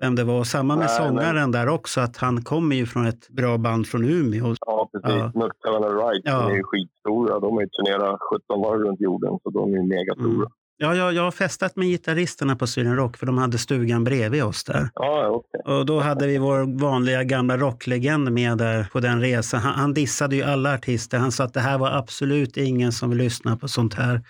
vem 0.00 0.14
det 0.14 0.24
var. 0.24 0.44
Samma 0.44 0.76
med 0.76 0.86
nej, 0.86 0.96
sångaren 0.96 1.50
nej. 1.50 1.60
där 1.60 1.68
också, 1.68 2.00
att 2.00 2.16
han 2.16 2.44
kommer 2.44 2.76
ju 2.76 2.86
från 2.86 3.06
ett 3.06 3.28
bra 3.28 3.58
band 3.58 3.86
från 3.86 4.04
Umeå. 4.04 4.54
Ja, 4.66 4.90
precis. 4.92 5.18
Ja. 5.18 5.32
Nutcraven 5.34 5.96
Right, 5.98 6.22
ja. 6.24 6.40
de 6.40 6.52
är 6.52 6.56
ju 6.56 6.62
skitstora. 6.62 7.40
De 7.40 7.54
har 7.54 7.60
ju 7.60 7.68
turnerat 7.68 8.20
17 8.32 8.60
varv 8.60 8.80
runt 8.80 9.00
jorden, 9.00 9.38
så 9.42 9.50
de 9.50 9.74
är 9.74 9.76
ju 9.76 9.82
megastora. 9.82 10.34
Mm. 10.34 10.48
Ja, 10.80 10.94
jag, 10.94 11.12
jag 11.12 11.22
har 11.22 11.30
festat 11.30 11.76
med 11.76 11.88
gitarristerna 11.88 12.56
på 12.56 12.66
Sweden 12.66 12.96
Rock 12.96 13.16
för 13.16 13.26
de 13.26 13.38
hade 13.38 13.58
stugan 13.58 14.04
bredvid 14.04 14.44
oss 14.44 14.64
där. 14.64 14.90
Ja, 14.94 15.28
okay. 15.28 15.78
Och 15.78 15.86
då 15.86 16.00
hade 16.00 16.26
vi 16.26 16.38
vår 16.38 16.80
vanliga 16.80 17.24
gamla 17.24 17.56
rocklegend 17.56 18.32
med 18.32 18.58
där 18.58 18.88
på 18.92 19.00
den 19.00 19.20
resan. 19.20 19.60
Han, 19.60 19.74
han 19.74 19.94
dissade 19.94 20.36
ju 20.36 20.42
alla 20.42 20.74
artister. 20.74 21.18
Han 21.18 21.32
sa 21.32 21.44
att 21.44 21.54
det 21.54 21.60
här 21.60 21.78
var 21.78 21.90
absolut 21.90 22.56
ingen 22.56 22.92
som 22.92 23.10
vill 23.10 23.18
lyssna 23.18 23.56
på 23.56 23.68
sånt 23.68 23.94
här. 23.94 24.20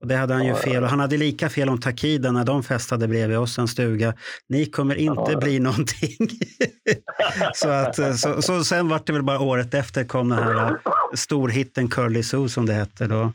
Och 0.00 0.06
det 0.06 0.16
hade 0.16 0.34
han 0.34 0.46
ju 0.46 0.54
fel. 0.54 0.82
Och 0.82 0.88
han 0.88 1.00
hade 1.00 1.16
lika 1.16 1.48
fel 1.48 1.68
om 1.68 1.80
Takida 1.80 2.32
när 2.32 2.44
de 2.44 2.62
festade 2.62 3.08
bredvid 3.08 3.38
oss 3.38 3.58
en 3.58 3.68
stuga. 3.68 4.14
Ni 4.48 4.66
kommer 4.66 4.94
inte 4.94 5.36
bli 5.36 5.58
någonting. 5.58 6.16
så, 7.54 7.68
att, 7.68 8.18
så, 8.20 8.42
så 8.42 8.64
sen 8.64 8.88
var 8.88 9.00
det 9.06 9.12
väl 9.12 9.22
bara 9.22 9.40
året 9.40 9.74
efter 9.74 10.04
kom 10.04 10.28
den 10.28 10.38
här 10.38 10.78
storhitten 11.14 11.88
Curly 11.88 12.22
Sue 12.22 12.48
som 12.48 12.66
det 12.66 12.72
hette 12.72 13.06
då. 13.06 13.32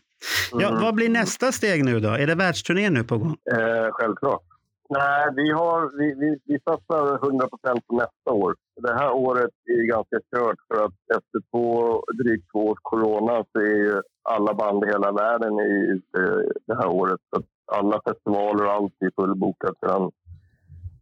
Ja, 0.51 0.69
mm. 0.69 0.81
Vad 0.81 0.95
blir 0.95 1.09
nästa 1.09 1.51
steg 1.51 1.85
nu 1.85 1.99
då? 1.99 2.09
Är 2.09 2.27
det 2.27 2.35
världsturné 2.35 2.89
nu 2.89 3.03
på 3.03 3.17
gång? 3.17 3.35
Eh, 3.51 3.91
självklart. 3.91 4.41
Nej, 4.89 5.27
vi, 5.35 5.51
har, 5.51 5.97
vi, 5.97 6.13
vi, 6.13 6.39
vi 6.45 6.59
satsar 6.59 7.27
100 7.27 7.47
procent 7.47 7.87
på 7.87 7.95
nästa 7.95 8.31
år. 8.31 8.55
Det 8.81 8.93
här 8.93 9.11
året 9.13 9.51
är 9.65 9.87
ganska 9.87 10.17
kört 10.35 10.59
för 10.67 10.85
att 10.85 10.93
efter 11.17 11.39
två, 11.51 12.01
drygt 12.23 12.51
två 12.51 12.59
års 12.59 12.79
corona 12.81 13.45
så 13.51 13.59
är 13.59 14.01
alla 14.29 14.53
band 14.53 14.83
i 14.83 14.87
hela 14.87 15.11
världen 15.11 15.59
ute 15.95 16.49
det 16.67 16.75
här 16.75 16.87
året. 16.87 17.19
Så 17.35 17.43
alla 17.77 18.01
festivaler 18.07 18.65
och 18.65 18.71
allt 18.71 18.93
är 18.99 19.11
fullbokat 19.21 19.75
sedan 19.79 20.11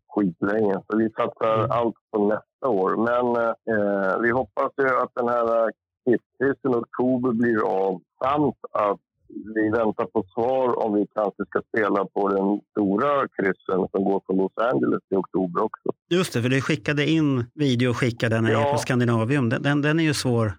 skitlänge. 0.07 0.73
Så 0.73 0.97
vi 0.97 1.09
satsar 1.09 1.59
mm. 1.59 1.71
allt 1.71 1.95
på 2.11 2.27
nästa 2.27 2.67
år. 2.67 2.95
Men 3.09 3.25
eh, 3.75 4.21
vi 4.21 4.31
hoppas 4.31 4.71
ju 4.77 4.87
att 4.87 5.11
den 5.15 5.27
här 5.27 5.71
Kisskrisen 6.05 6.71
i 6.71 6.75
oktober 6.75 7.31
blir 7.31 7.59
av 7.61 8.01
samt 8.23 8.57
att 8.71 8.99
vi 9.55 9.69
väntar 9.69 10.05
på 10.05 10.23
svar 10.33 10.85
om 10.85 10.93
vi 10.93 11.07
kanske 11.15 11.45
ska 11.45 11.61
spela 11.67 12.05
på 12.05 12.29
den 12.29 12.59
stora 12.71 13.27
kryssen 13.27 13.87
som 13.91 14.03
går 14.03 14.21
från 14.25 14.37
Los 14.37 14.51
Angeles 14.55 15.01
i 15.09 15.15
oktober 15.15 15.63
också. 15.63 15.89
Just 16.09 16.33
det, 16.33 16.41
för 16.41 16.49
du 16.49 16.61
skickade 16.61 17.09
in 17.09 17.45
video 17.55 17.89
och 17.89 17.97
skickade 17.97 18.35
den 18.35 18.45
ja. 18.45 18.71
på 18.71 18.77
Skandinavium. 18.77 19.49
Den, 19.49 19.61
den, 19.61 19.81
den, 19.81 19.99
är 19.99 20.03
ju 20.03 20.13
svår 20.13 20.53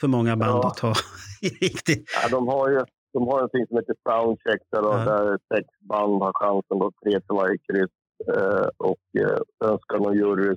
för 0.00 0.08
många 0.08 0.36
band 0.36 0.64
ja. 0.64 0.68
att 0.68 0.76
ta 0.76 0.92
riktigt. 1.60 2.04
Ja, 2.22 2.28
de 2.28 2.48
har 2.48 2.70
ju 2.70 2.80
de 3.12 3.28
har 3.28 3.42
en 3.42 3.50
ting 3.50 3.66
som 3.66 3.76
heter 3.76 3.94
Soundcheck 4.08 4.62
där, 4.72 4.82
ja. 4.82 4.96
där 5.10 5.38
sex 5.54 5.66
band 5.80 6.22
har 6.22 6.32
chansen, 6.42 6.78
då, 6.78 6.92
tre 7.02 7.12
till 7.12 7.36
varje 7.40 7.58
kryss. 7.66 7.94
Eh, 8.34 8.68
och 8.76 9.06
eh, 9.22 9.40
sen 9.62 9.78
ska 9.78 9.96
någon 9.96 10.16
jury 10.16 10.56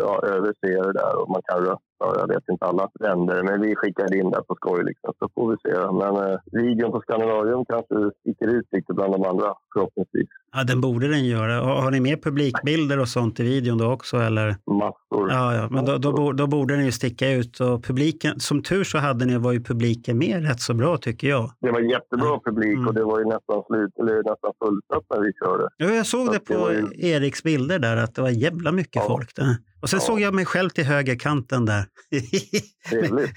ja, 0.00 0.20
överse 0.26 0.66
det 0.86 0.92
där 0.92 1.22
och 1.22 1.30
man 1.30 1.42
kan 1.44 1.58
rösta 1.58 1.89
jag 2.00 2.28
vet 2.28 2.48
inte 2.52 2.64
alla 2.64 2.90
länder. 3.00 3.42
Men 3.42 3.60
vi 3.60 3.76
skickade 3.76 4.18
in 4.18 4.30
det 4.30 4.42
på 4.48 4.54
skoj 4.54 4.84
liksom, 4.84 5.12
så 5.18 5.28
får 5.34 5.50
vi 5.50 5.56
se. 5.64 5.74
Men 6.00 6.12
eh, 6.24 6.38
videon 6.52 6.92
på 6.92 7.00
Skandinavium 7.00 7.64
kanske 7.64 7.94
sticker 8.20 8.48
ut 8.56 8.68
lite 8.72 8.92
bland 8.94 9.12
de 9.12 9.24
andra 9.24 9.54
förhoppningsvis. 9.74 10.28
Ja, 10.52 10.64
den 10.64 10.80
borde 10.80 11.08
den 11.08 11.24
göra. 11.24 11.54
Har 11.82 11.90
ni 11.90 12.00
med 12.00 12.22
publikbilder 12.22 12.98
och 13.00 13.08
sånt 13.08 13.40
i 13.40 13.42
videon 13.42 13.78
då 13.78 13.92
också? 13.92 14.16
Eller? 14.16 14.56
Massor. 14.66 15.30
Ja, 15.30 15.54
ja. 15.54 15.68
men 15.70 15.84
då, 15.84 15.98
då, 15.98 16.32
då, 16.32 16.46
borde 16.46 16.76
den 16.76 16.84
ju 16.84 16.92
sticka 16.92 17.30
ut. 17.30 17.60
Och 17.60 17.84
publiken, 17.84 18.40
som 18.40 18.62
tur 18.62 18.84
så 18.84 18.98
hade 18.98 19.24
ni, 19.24 19.38
var 19.38 19.52
ju 19.52 19.62
publiken 19.62 20.18
med 20.18 20.48
rätt 20.48 20.60
så 20.60 20.74
bra 20.74 20.96
tycker 20.96 21.28
jag. 21.28 21.50
Det 21.60 21.70
var 21.70 21.80
jättebra 21.80 22.26
ja. 22.26 22.42
publik 22.44 22.78
och 22.78 22.82
mm. 22.82 22.94
det 22.94 23.04
var 23.04 23.18
ju 23.18 23.24
nästan 23.24 23.62
slut, 23.66 23.92
eller 23.98 24.16
nästan 24.16 24.52
fullsatt 24.64 25.04
när 25.10 25.20
vi 25.20 25.32
körde. 25.44 25.68
Ja, 25.76 25.86
jag 25.86 26.06
såg 26.06 26.26
så 26.26 26.32
det 26.32 26.40
på 26.40 26.68
det 26.68 26.74
ju... 26.74 27.10
Eriks 27.10 27.42
bilder 27.42 27.78
där, 27.78 27.96
att 27.96 28.14
det 28.14 28.22
var 28.22 28.30
jävla 28.30 28.72
mycket 28.72 29.02
ja. 29.02 29.08
folk 29.08 29.36
där. 29.36 29.56
Och 29.80 29.90
sen 29.90 29.98
ja. 30.02 30.06
såg 30.06 30.20
jag 30.20 30.34
mig 30.34 30.44
själv 30.44 30.70
till 30.70 30.84
högerkanten 30.84 31.64
där. 31.64 31.84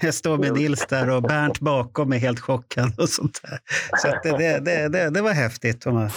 jag 0.00 0.14
står 0.14 0.38
med 0.38 0.52
Nils 0.52 0.86
där 0.88 1.10
och 1.10 1.22
Bernt 1.22 1.60
bakom 1.60 2.08
mig 2.08 2.18
helt 2.18 2.40
chockad 2.40 3.00
och 3.00 3.08
sånt 3.08 3.40
där. 3.42 3.58
Så 3.98 4.08
det, 4.22 4.60
det, 4.60 4.88
det, 4.88 5.10
det, 5.10 5.22
var 5.22 5.32
häftigt. 5.32 5.86
A 5.86 6.10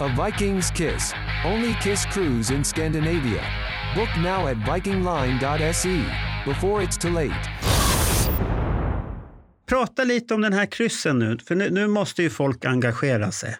Viking's 0.00 0.74
Kiss. 0.74 1.14
Only 1.46 1.74
Kiss 1.82 2.04
cruise 2.04 2.54
in 2.54 2.64
Scandinavia. 2.64 3.42
Book 3.96 4.08
now 4.16 4.46
at 4.46 4.56
vikingline.se 4.56 6.04
before 6.46 6.82
it's 6.82 6.98
too 6.98 7.10
late. 7.10 7.50
Prata 9.68 10.04
lite 10.04 10.34
om 10.34 10.40
den 10.40 10.52
här 10.52 10.66
kryssen 10.66 11.18
nu, 11.18 11.38
för 11.48 11.54
nu, 11.54 11.70
nu 11.70 11.86
måste 11.86 12.22
ju 12.22 12.30
folk 12.30 12.64
engagera 12.64 13.30
sig. 13.30 13.56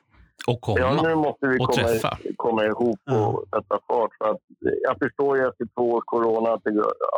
Och 0.46 0.60
komma 0.60 0.78
ja, 0.78 1.02
nu 1.02 1.14
måste 1.14 1.46
vi 1.46 1.58
och 1.58 1.70
komma, 1.70 1.88
träffa. 1.88 2.18
Komma 2.46 2.62
ihop 2.64 3.00
och 3.16 3.44
ja. 3.44 3.44
sätta 3.52 3.76
fart. 3.88 4.12
För 4.18 4.26
att, 4.30 4.42
jag 4.88 4.96
förstår 5.02 5.32
ju 5.36 5.42
efter 5.48 5.66
två 5.74 5.84
års 5.96 6.04
corona 6.04 6.48
att 6.54 6.66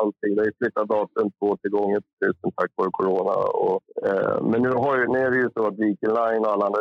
allting, 0.03 0.33
det 0.37 0.43
är 0.43 0.53
flyttat 0.59 0.89
datum 0.89 1.31
två 1.39 1.57
till 1.57 1.71
gånger 1.71 2.01
tusen 2.21 2.51
tack 2.57 2.71
vare 2.77 2.91
corona. 3.01 3.35
Och, 3.67 3.81
eh, 4.09 4.37
men 4.51 4.59
nu, 4.63 4.71
har 4.85 4.99
ju, 4.99 5.05
nu 5.13 5.19
är 5.19 5.31
det 5.31 5.37
ju 5.45 5.51
så 5.57 5.67
att 5.67 5.79
Viking 5.83 6.15
Line 6.21 6.43
och 6.45 6.53
alla 6.53 6.67
andra 6.67 6.81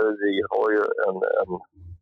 har 0.55 0.67
ju 0.75 0.81
en, 1.07 1.17
en 1.41 1.51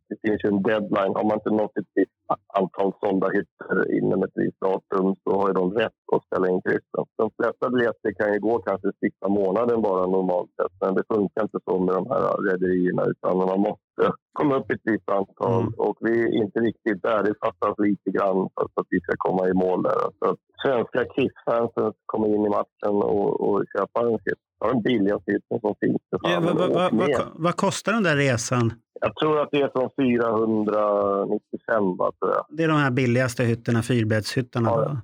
det 0.08 0.16
finns 0.24 0.44
ju 0.44 0.48
en 0.48 0.62
deadline. 0.62 1.14
Har 1.16 1.24
man 1.28 1.38
inte 1.40 1.50
nått 1.50 1.76
ett 1.80 1.92
visst 1.94 2.16
antal 2.60 2.92
sålda 3.02 3.28
hytter 3.36 3.76
inom 3.98 4.22
ett 4.22 4.36
visst 4.40 4.60
datum 4.60 5.06
så 5.24 5.30
har 5.40 5.52
de 5.52 5.64
rätt 5.82 6.00
att 6.14 6.24
ställa 6.28 6.46
in 6.52 6.62
kryssen. 6.62 7.04
De 7.22 7.30
flesta 7.38 7.70
biljetter 7.70 8.10
kan 8.18 8.32
ju 8.32 8.38
gå 8.40 8.54
kanske 8.58 8.88
sista 9.04 9.28
månaden 9.28 9.82
bara 9.82 10.06
normalt 10.06 10.50
sett. 10.58 10.74
Men 10.80 10.94
det 10.94 11.04
funkar 11.14 11.42
inte 11.42 11.58
så 11.66 11.78
med 11.78 11.94
de 11.94 12.04
här 12.12 12.22
rederierna 12.48 13.02
utan 13.12 13.36
man 13.36 13.60
måste 13.68 14.02
komma 14.32 14.56
upp 14.56 14.70
i 14.70 14.74
ett 14.74 14.90
visst 14.92 15.10
antal. 15.10 15.60
Mm. 15.60 15.74
Och 15.86 15.96
vi 16.00 16.14
är 16.24 16.32
inte 16.42 16.58
riktigt 16.60 17.02
där. 17.02 17.22
Det 17.22 17.34
fattas 17.44 17.74
lite 17.78 18.10
grann 18.16 18.38
för 18.54 18.80
att 18.80 18.90
vi 18.90 19.00
ska 19.00 19.12
komma 19.16 19.48
i 19.48 19.54
mål 19.64 19.82
där. 19.82 20.00
Så 20.18 20.24
att 20.30 20.40
svenska 20.64 21.00
Kiss-fansen 21.14 21.92
kommer 22.06 22.28
in 22.34 22.46
i 22.46 22.48
matchen 22.58 22.96
och, 23.14 23.30
och 23.46 23.64
köpa 23.74 24.00
en 24.00 24.18
hytt. 24.26 24.42
Det 24.60 24.68
den 24.72 24.82
billigaste 24.82 25.32
hytten 25.32 25.60
som 25.60 25.74
finns. 25.80 26.02
Ja, 26.10 26.40
vad, 26.40 26.56
vad, 26.56 26.92
vad, 26.92 27.28
vad 27.34 27.56
kostar 27.56 27.92
den 27.92 28.02
där 28.02 28.16
resan? 28.16 28.72
Jag 29.00 29.16
tror 29.16 29.40
att 29.40 29.48
det 29.52 29.60
är 29.60 29.68
från 29.68 29.90
495, 29.96 31.96
va, 31.96 32.12
tror 32.18 32.32
jag. 32.32 32.46
Det 32.48 32.64
är 32.64 32.68
de 32.68 32.76
här 32.76 32.90
billigaste 32.90 33.44
hytterna, 33.44 33.82
fyrbäddshytterna? 33.82 34.70
Ja. 34.70 35.00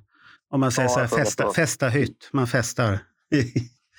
Om 0.51 0.61
man 0.61 0.71
säger 0.71 0.89
ja, 0.89 0.93
så 0.93 1.01
här, 1.01 1.07
festa, 1.07 1.51
festa 1.51 1.89
hytt, 1.89 2.31
man 2.33 2.47
festar. 2.47 2.99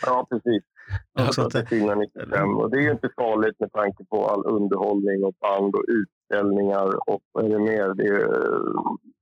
ja, 0.05 0.27
precis. 0.29 0.63
Ja, 1.13 1.31
det, 1.53 1.59
är 1.59 1.65
495. 1.65 2.57
Och 2.57 2.71
det 2.71 2.77
är 2.77 2.81
ju 2.81 2.91
inte 2.91 3.09
farligt 3.15 3.59
med 3.59 3.71
tanke 3.71 4.05
på 4.05 4.27
all 4.27 4.45
underhållning 4.45 5.23
och 5.23 5.33
band 5.41 5.75
och 5.75 5.83
utställningar 5.87 7.09
och 7.09 7.21
vad 7.31 7.45
är 7.45 7.49
det 7.49 7.59
mer? 7.59 7.93
Det 7.93 8.07
är, 8.07 8.27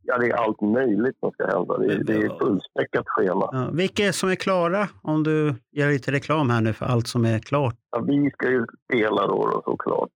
ja, 0.03 0.17
det 0.17 0.29
är 0.29 0.34
allt 0.34 0.62
möjligt 0.62 1.20
som 1.20 1.31
ska 1.31 1.48
hända. 1.48 1.77
Det 1.77 1.93
är, 1.93 2.03
det 2.03 2.13
är 2.13 2.25
ett 2.25 2.38
fullspäckat 2.39 3.05
schema. 3.08 3.50
Ja, 3.51 3.70
vilka 3.74 4.03
är 4.05 4.12
som 4.12 4.29
är 4.29 4.36
klara? 4.36 4.88
Om 5.03 5.24
du 5.24 5.55
gör 5.72 5.91
lite 5.91 6.12
reklam 6.12 6.50
här 6.50 6.62
nu 6.62 6.74
för 6.74 6.86
allt 6.86 7.08
som 7.08 7.25
är 7.25 7.39
klart. 7.39 7.75
Ja, 7.91 8.00
vi 8.00 8.31
ska 8.31 8.50
ju 8.50 8.65
spela 8.86 9.27
då, 9.27 9.48
då 9.48 9.62
såklart. 9.65 10.10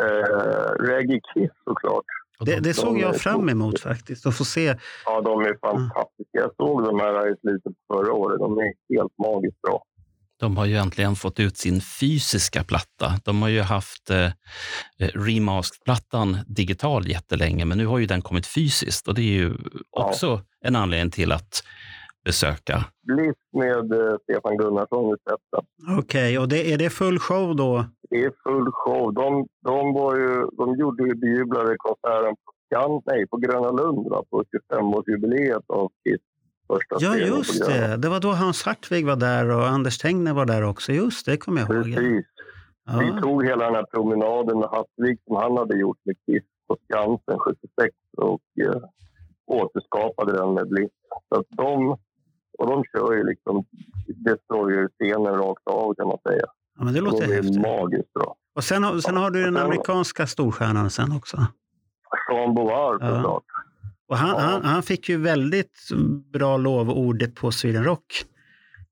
Eh, 0.00 0.84
Reggae 0.84 1.20
Kiss 1.34 1.50
såklart. 1.64 2.04
Det, 2.44 2.60
det 2.60 2.74
såg 2.74 2.98
jag 2.98 3.16
fram 3.16 3.48
emot 3.48 3.80
faktiskt, 3.80 4.26
att 4.26 4.36
få 4.36 4.44
se. 4.44 4.74
Ja, 5.04 5.20
de 5.20 5.40
är 5.40 5.58
fantastiska. 5.60 6.38
Jag 6.38 6.50
såg 6.56 6.84
de 6.84 7.00
här 7.00 7.32
i 7.32 7.36
slutet 7.40 7.72
på 7.88 7.94
förra 7.94 8.12
året. 8.12 8.38
De 8.38 8.58
är 8.58 8.72
helt 8.94 9.12
magiskt 9.18 9.62
bra. 9.62 9.82
De 10.42 10.56
har 10.56 10.66
ju 10.66 10.76
äntligen 10.76 11.14
fått 11.14 11.40
ut 11.40 11.56
sin 11.56 11.80
fysiska 12.00 12.64
platta. 12.64 13.08
De 13.24 13.42
har 13.42 13.48
ju 13.48 13.60
haft 13.60 14.10
eh, 14.10 14.26
eh 15.00 15.10
remastered-plattan 15.14 16.36
digital 16.46 17.08
jättelänge, 17.08 17.64
men 17.64 17.78
nu 17.78 17.86
har 17.86 17.98
ju 17.98 18.06
den 18.06 18.22
kommit 18.22 18.46
fysiskt 18.46 19.08
och 19.08 19.14
det 19.14 19.22
är 19.22 19.36
ju 19.42 19.54
också 19.90 20.26
ja. 20.26 20.68
en 20.68 20.76
anledning 20.76 21.10
till 21.10 21.32
att 21.32 21.52
besöka. 22.24 22.84
Bliss 23.06 23.42
med 23.52 23.92
eh, 23.92 24.16
Stefan 24.22 24.56
Gunnarsson 24.56 25.14
i 25.14 25.16
spetsen. 25.20 25.64
Okej, 25.98 25.98
okay, 25.98 26.38
och 26.38 26.48
det, 26.48 26.72
är 26.72 26.78
det 26.78 26.90
full 26.90 27.18
show 27.18 27.56
då? 27.56 27.84
Det 28.10 28.24
är 28.24 28.32
full 28.44 28.70
show. 28.72 29.14
De, 29.14 29.46
de, 29.64 29.94
var 29.94 30.16
ju, 30.16 30.46
de 30.58 30.76
gjorde 30.78 31.02
ju 31.02 31.14
bejublade 31.14 31.76
konserten 31.78 32.34
på, 32.44 33.02
nej, 33.06 33.26
på 33.26 33.36
Gröna 33.36 33.70
Lund 33.70 34.08
va, 34.10 34.22
på 34.30 34.44
25-årsjubileet 34.52 35.64
av 35.68 35.88
Kiss 36.04 36.22
första 36.72 36.96
Ja, 36.98 37.16
just 37.16 37.66
det. 37.66 37.96
Det 37.96 38.08
var 38.08 38.20
då 38.20 38.32
Hans 38.32 38.62
Hartvig 38.62 39.06
var 39.06 39.16
där 39.16 39.50
och 39.50 39.66
Anders 39.66 39.98
Tengner 39.98 40.32
var 40.32 40.46
där 40.46 40.62
också. 40.64 40.92
Just 40.92 41.26
det, 41.26 41.36
kommer 41.36 41.60
jag 41.60 41.70
ihåg. 41.70 41.84
Precis. 41.84 42.26
Ja. 42.86 42.98
Vi 42.98 43.22
tog 43.22 43.44
hela 43.44 43.64
den 43.64 43.74
här 43.74 43.86
promenaden 43.94 44.58
med 44.58 44.68
Hartvig 44.68 45.18
som 45.26 45.36
han 45.36 45.56
hade 45.56 45.78
gjort 45.78 45.98
med 46.04 46.16
Kiss 46.26 46.42
på 46.68 46.76
Skansen 46.84 47.38
76 47.38 47.94
och 48.16 48.40
eh, 48.66 48.82
återskapade 49.46 50.32
den 50.32 50.54
med 50.54 50.68
Bliss. 50.68 50.90
Så 51.28 51.40
att 51.40 51.46
de, 51.50 51.90
och 52.58 52.66
de 52.66 52.84
kör 52.84 53.12
ju 53.12 53.24
liksom 53.24 53.64
Destroyer-scenen 54.06 55.34
rakt 55.34 55.66
av 55.66 55.94
kan 55.94 56.08
man 56.08 56.18
säga. 56.28 56.46
Ja, 56.78 56.84
men 56.84 56.94
det 56.94 57.00
låter 57.00 57.26
de 57.26 57.32
är 57.32 57.36
häftigt. 57.36 57.60
magiskt 57.60 58.12
bra. 58.12 58.34
Och 58.54 58.64
sen, 58.64 59.02
sen 59.02 59.16
har 59.16 59.30
du 59.30 59.44
den 59.44 59.56
amerikanska 59.56 60.26
storstjärnan 60.26 60.90
sen 60.90 61.12
också. 61.12 61.36
Jean 62.30 62.54
Bouvard 62.54 63.00
såklart. 63.00 63.42
Och 64.12 64.18
han, 64.18 64.30
ja. 64.30 64.40
han, 64.40 64.64
han, 64.64 64.82
fick 64.82 65.08
ju 65.08 65.16
väldigt 65.16 65.78
bra 66.32 66.56
lovordet 66.56 67.34
på 67.34 67.50
Sweden 67.50 67.84
Rock. 67.84 68.24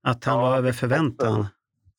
Att 0.02 0.24
han 0.24 0.38
ja, 0.38 0.42
var 0.42 0.56
över 0.58 0.72
förväntan. 0.72 1.46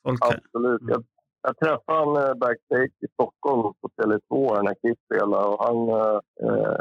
Folk... 0.04 0.20
Absolut. 0.22 0.82
Jag, 0.88 1.04
jag 1.42 1.58
träffade 1.58 2.00
honom 2.00 2.24
eh, 2.24 2.34
backstage 2.34 2.96
i 3.06 3.08
Stockholm 3.14 3.62
på 3.82 3.88
Tele2 3.98 4.64
när 4.64 4.74
Kiss 4.82 5.00
spelade. 5.06 5.46
Och 5.46 5.66
han, 5.66 5.78
eh, 5.90 6.20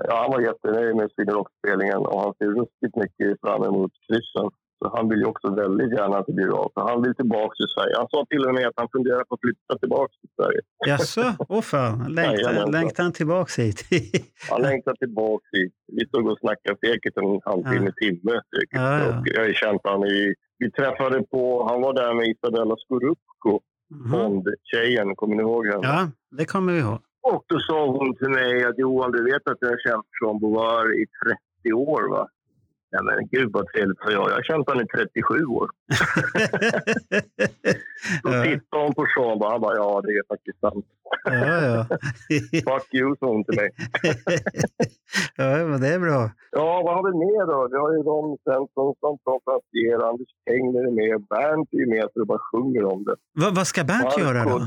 ja, 0.09 0.15
han 0.23 0.31
var 0.31 0.41
jättenöjd 0.41 0.97
med 0.97 1.11
Sweden 1.11 1.35
Rock-spelningen 1.35 1.97
och 1.97 2.21
han 2.21 2.35
ser 2.39 2.47
ruskigt 2.47 2.97
mycket 2.97 3.41
fram 3.41 3.63
emot 3.63 3.93
kryssen. 4.07 4.51
Så 4.85 4.97
han 4.97 5.09
vill 5.09 5.19
ju 5.19 5.25
också 5.25 5.55
väldigt 5.55 5.93
gärna 5.99 6.19
att 6.19 6.27
det 6.27 6.33
blir 6.33 6.53
av. 6.63 6.71
Så 6.75 6.81
han 6.89 7.03
vill 7.03 7.15
tillbaka 7.15 7.55
till 7.55 7.71
Sverige. 7.75 7.95
Han 7.97 8.09
sa 8.11 8.27
till 8.31 8.45
och 8.47 8.55
med 8.55 8.67
att 8.67 8.77
han 8.77 8.89
funderar 8.93 9.25
på 9.25 9.35
att 9.35 9.41
flytta 9.41 9.79
tillbaka 9.79 10.13
till 10.21 10.31
Sverige. 10.37 10.61
Jaså? 10.87 11.25
Åh 11.49 11.59
oh, 11.59 11.63
fan. 11.63 12.15
Längtar, 12.15 12.73
längtar 12.73 13.03
han 13.03 13.13
tillbaka 13.13 13.63
hit? 13.63 13.81
han 14.51 14.63
längtar 14.63 14.95
tillbaka 14.95 15.45
hit. 15.53 15.75
Vi 15.97 16.07
stod 16.07 16.31
och 16.31 16.39
snackade 16.39 16.77
säkert 16.87 17.17
en 17.17 17.41
halvtimme, 17.45 17.91
ja. 17.95 18.01
timme. 18.03 18.35
Säkert. 18.55 18.81
Ja, 18.83 18.99
ja. 18.99 19.19
Och 19.19 19.27
jag 19.29 19.41
har 19.45 19.53
känt 19.53 19.83
honom 19.85 20.05
i... 20.05 20.35
Vi 20.59 20.71
träffade 20.71 21.23
på... 21.23 21.69
Han 21.69 21.81
var 21.81 21.93
där 21.95 22.15
med 22.15 22.27
Isabella 22.29 22.77
Scorupco, 22.83 23.61
mm. 23.95 24.11
Bond-tjejen. 24.11 25.17
Kommer 25.17 25.37
ni 25.37 25.43
ihåg 25.43 25.67
henne? 25.67 25.87
Ja, 25.87 26.11
det 26.39 26.45
kommer 26.45 26.73
vi 26.73 26.79
ihåg. 26.79 26.99
Och 27.23 27.45
då 27.47 27.61
sa 27.61 27.87
hon 27.87 28.17
till 28.17 28.29
mig 28.29 28.65
att 28.65 28.79
Johan, 28.79 29.13
du 29.13 29.25
vet 29.25 29.49
att 29.51 29.59
jag 29.61 29.69
har 29.69 29.81
känt 29.89 30.07
Jean 30.21 30.39
Bouvard 30.41 30.91
i 31.03 31.07
30 31.63 31.73
år 31.73 32.11
va? 32.11 32.29
Ja, 32.93 33.03
men 33.03 33.29
gud 33.35 33.51
vad 33.53 33.67
trevligt 33.67 34.01
för 34.03 34.11
jag. 34.11 34.31
Jag 34.31 34.35
har 34.35 34.43
känt 34.43 34.69
honom 34.69 34.85
i 34.85 34.87
37 34.87 35.45
år. 35.45 35.69
Då 38.23 38.29
tittade 38.45 38.83
hon 38.85 38.95
på 38.95 39.07
Sean 39.15 39.39
och 39.43 39.51
han 39.51 39.61
bara, 39.61 39.77
ja 39.77 40.01
det 40.05 40.13
är 40.19 40.25
faktiskt 40.35 40.61
sant. 40.61 40.87
ja, 41.25 41.57
ja. 41.69 41.87
Fuck 42.69 42.95
you, 42.95 43.17
sa 43.19 43.27
hon 43.27 43.45
till 43.45 43.59
mig. 43.61 43.71
ja, 45.41 45.67
men 45.71 45.81
det 45.81 45.89
är 45.95 45.99
bra. 45.99 46.31
Ja, 46.51 46.83
vad 46.85 46.95
har 46.97 47.03
vi 47.09 47.13
mer 47.27 47.45
då? 47.53 47.59
Vi 47.73 47.77
har 47.83 47.91
ju 47.95 47.99
Ron 48.09 48.39
Svensson 48.45 48.95
som 49.03 49.13
konferencier, 49.29 49.99
Anders 50.11 50.33
Tengner 50.47 50.83
är 50.91 50.95
med, 51.01 51.15
Bernt 51.33 51.69
är 51.73 51.89
med 51.95 52.05
så 52.13 52.17
det 52.21 52.27
bara 52.27 52.45
sjunger 52.53 52.85
om 52.93 53.05
det. 53.05 53.17
Va, 53.41 53.49
vad 53.59 53.67
ska 53.67 53.85
Bernt 53.85 54.19
göra 54.19 54.45
då? 54.45 54.59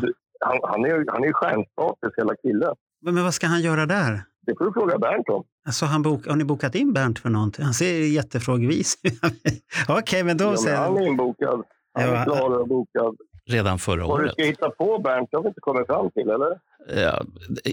Han, 0.48 0.58
han, 0.72 0.86
är, 0.86 1.12
han 1.14 1.24
är 1.24 1.28
ju 1.28 1.34
stjärnstatus 1.34 2.14
hela 2.18 2.36
killen. 2.36 2.76
Men, 3.04 3.14
men 3.16 3.24
vad 3.24 3.34
ska 3.34 3.48
han 3.48 3.62
göra 3.62 3.86
där? 3.86 4.12
Det 4.46 4.56
får 4.58 4.66
du 4.66 4.72
fråga 4.74 4.98
Bernt 4.98 5.30
om. 5.30 5.44
Alltså, 5.66 5.86
han 5.86 6.02
bok, 6.02 6.28
har 6.28 6.36
ni 6.36 6.44
bokat 6.44 6.76
in 6.76 6.94
Bernt 6.94 7.20
för 7.20 7.30
någonting? 7.30 7.66
Han 7.66 7.74
ser 7.74 7.94
jättefrågvis 8.08 8.98
Okej, 9.04 10.02
okay, 10.02 10.24
men 10.24 10.38
då... 10.38 10.44
Ja, 10.44 10.58
men 10.66 10.76
han 10.76 10.98
är 10.98 11.08
inbokad. 11.08 11.64
Han 11.94 12.10
är 12.10 12.24
klar 12.24 12.60
och 12.60 12.68
bokad. 12.68 13.16
Redan 13.46 13.80
förra 13.80 14.06
året. 14.06 14.10
Vad 14.10 14.24
du 14.24 14.30
ska 14.30 14.44
hitta 14.44 14.70
på 14.70 15.00
Bernt, 15.00 15.32
det 15.32 15.38
har 15.38 15.44
vi 15.44 15.48
inte 15.48 15.62
kommit 15.62 15.86
fram 15.86 16.12
till, 16.12 16.30
eller? 16.30 16.60
Ja, 16.88 17.24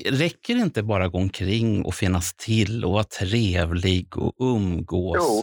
räcker 0.05 0.55
det 0.55 0.61
inte 0.61 0.83
bara 0.83 1.09
gå 1.09 1.19
omkring 1.19 1.85
och 1.85 1.95
finnas 1.95 2.35
till 2.35 2.85
och 2.85 2.93
vara 2.93 3.05
trevlig 3.05 4.19
och 4.19 4.35
umgås? 4.39 5.17
Jo, 5.21 5.43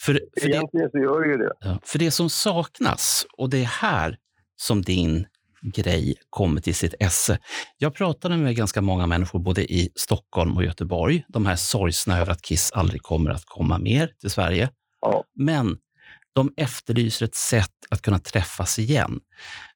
för, 0.00 0.20
för 0.40 0.48
egentligen 0.48 0.86
det, 0.86 0.90
så 0.90 0.98
gör 0.98 1.24
ju 1.24 1.36
det. 1.36 1.52
Ja, 1.60 1.78
för 1.82 1.98
det 1.98 2.10
som 2.10 2.30
saknas, 2.30 3.26
och 3.36 3.50
det 3.50 3.58
är 3.58 3.64
här 3.64 4.16
som 4.56 4.82
din 4.82 5.26
grej 5.62 6.14
kommer 6.30 6.60
till 6.60 6.74
sitt 6.74 6.94
esse. 7.00 7.38
Jag 7.78 7.94
pratade 7.94 8.36
med 8.36 8.56
ganska 8.56 8.80
många 8.80 9.06
människor 9.06 9.38
både 9.38 9.72
i 9.72 9.90
Stockholm 9.94 10.56
och 10.56 10.64
Göteborg. 10.64 11.24
De 11.28 11.46
här 11.46 11.56
sorgsna 11.56 12.18
över 12.18 12.32
att 12.32 12.42
Kiss 12.42 12.72
aldrig 12.72 13.02
kommer 13.02 13.30
att 13.30 13.44
komma 13.46 13.78
mer 13.78 14.10
till 14.20 14.30
Sverige. 14.30 14.70
Ja. 15.00 15.24
Men 15.34 15.76
de 16.32 16.52
efterlyser 16.56 17.26
ett 17.26 17.34
sätt 17.34 17.70
att 17.90 18.02
kunna 18.02 18.18
träffas 18.18 18.78
igen. 18.78 19.20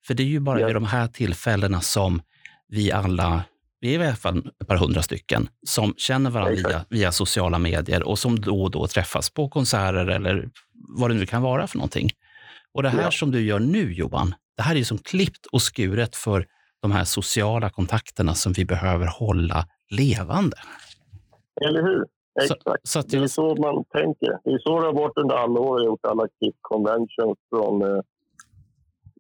För 0.07 0.15
det 0.15 0.23
är 0.23 0.27
ju 0.27 0.41
bara 0.41 0.61
Ja. 0.61 0.67
vid 0.67 0.77
de 0.77 0.85
här 0.85 1.07
tillfällena 1.09 1.81
som 1.81 2.23
vi 2.69 2.93
alla, 2.93 3.45
vi 3.81 3.95
är 3.95 4.01
i 4.01 4.07
alla 4.07 4.17
fall 4.17 4.51
ett 4.63 4.69
par 4.69 4.77
hundra 4.77 5.03
stycken, 5.03 5.49
som 5.67 5.95
känner 5.97 6.31
varandra 6.31 6.69
via, 6.69 6.85
via 6.91 7.13
sociala 7.13 7.59
medier 7.59 8.03
och 8.03 8.19
som 8.19 8.41
då 8.41 8.63
och 8.63 8.71
då 8.71 8.87
träffas 8.87 9.31
på 9.31 9.49
konserter 9.49 10.07
eller 10.07 10.49
vad 10.99 11.11
det 11.11 11.15
nu 11.15 11.27
kan 11.27 11.43
vara 11.43 11.67
för 11.67 11.79
någonting. 11.79 12.11
Och 12.75 12.83
det 12.83 12.89
här 12.89 13.03
Ja. 13.03 13.11
som 13.11 13.31
du 13.31 13.41
gör 13.47 13.59
nu 13.61 13.93
Johan, 13.93 14.35
det 14.57 14.63
här 14.63 14.75
är 14.75 14.79
ju 14.79 14.85
som 14.85 14.99
klippt 14.99 15.47
och 15.53 15.63
skuret 15.63 16.17
för 16.17 16.47
de 16.83 16.93
här 16.93 17.05
sociala 17.05 17.71
kontakterna 17.71 18.35
som 18.35 18.53
vi 18.53 18.65
behöver 18.65 19.07
hålla 19.07 19.67
levande. 19.91 20.57
Eller 21.69 21.83
hur? 21.83 22.05
Så- 22.49 22.55
Exakt. 22.55 22.89
så 22.89 22.99
att 22.99 23.09
det 23.11 23.17
är 23.17 23.21
jag- 23.21 23.31
så 23.31 23.55
man 23.55 23.85
tänker. 23.85 24.39
Det 24.45 24.51
är 24.51 24.59
så 24.59 24.81
det 24.81 24.87
har 24.87 24.93
varit 24.93 25.19
under 25.19 25.35
alla 25.35 25.61
år. 25.61 25.79
Jag 25.81 25.85
har 25.85 25.87
gjort 25.87 26.07
alla 26.07 26.29
Kiss 26.29 26.55
Conventions 26.61 27.39
från, 27.51 27.83
eh, 27.83 28.01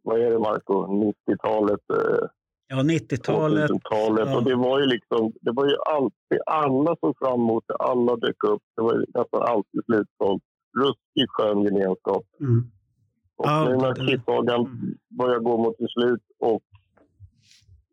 vad 0.03 0.21
är 0.21 0.31
det 0.31 0.39
Marco, 0.39 0.87
90-talet, 0.87 1.81
eh, 1.93 2.27
Ja, 2.69 2.83
90-talet. 2.83 3.71
2000-talet. 3.71 4.29
ja. 4.29 4.37
Och 4.37 4.45
det 4.45 4.55
var 4.57 4.81
ju 4.81 4.87
liksom, 4.87 5.33
det 5.41 5.53
var 5.53 5.67
ju 5.67 5.77
alltid, 5.87 6.39
alla 6.47 6.97
såg 7.01 7.19
fram 7.19 7.41
emot 7.41 7.65
det, 7.69 7.75
alla 7.77 8.17
dök 8.17 8.45
upp. 8.45 8.63
Det 8.77 8.83
var 8.83 8.95
ju 8.95 9.01
nästan 9.15 9.43
alltid 9.43 9.81
slutsålt. 9.85 10.43
Ruskigt 10.81 11.31
skön 11.31 11.63
gemenskap. 11.63 12.25
Mm. 12.41 12.71
Och 13.37 13.47
Ja, 13.47 13.64
nu 13.69 13.76
när 13.76 13.95
Kiss-sagan 13.95 14.61
Mm. 14.61 14.95
börjar 15.19 15.38
gå 15.38 15.57
mot 15.59 15.76
sitt 15.76 15.91
slut 15.91 16.23
och 16.41 16.62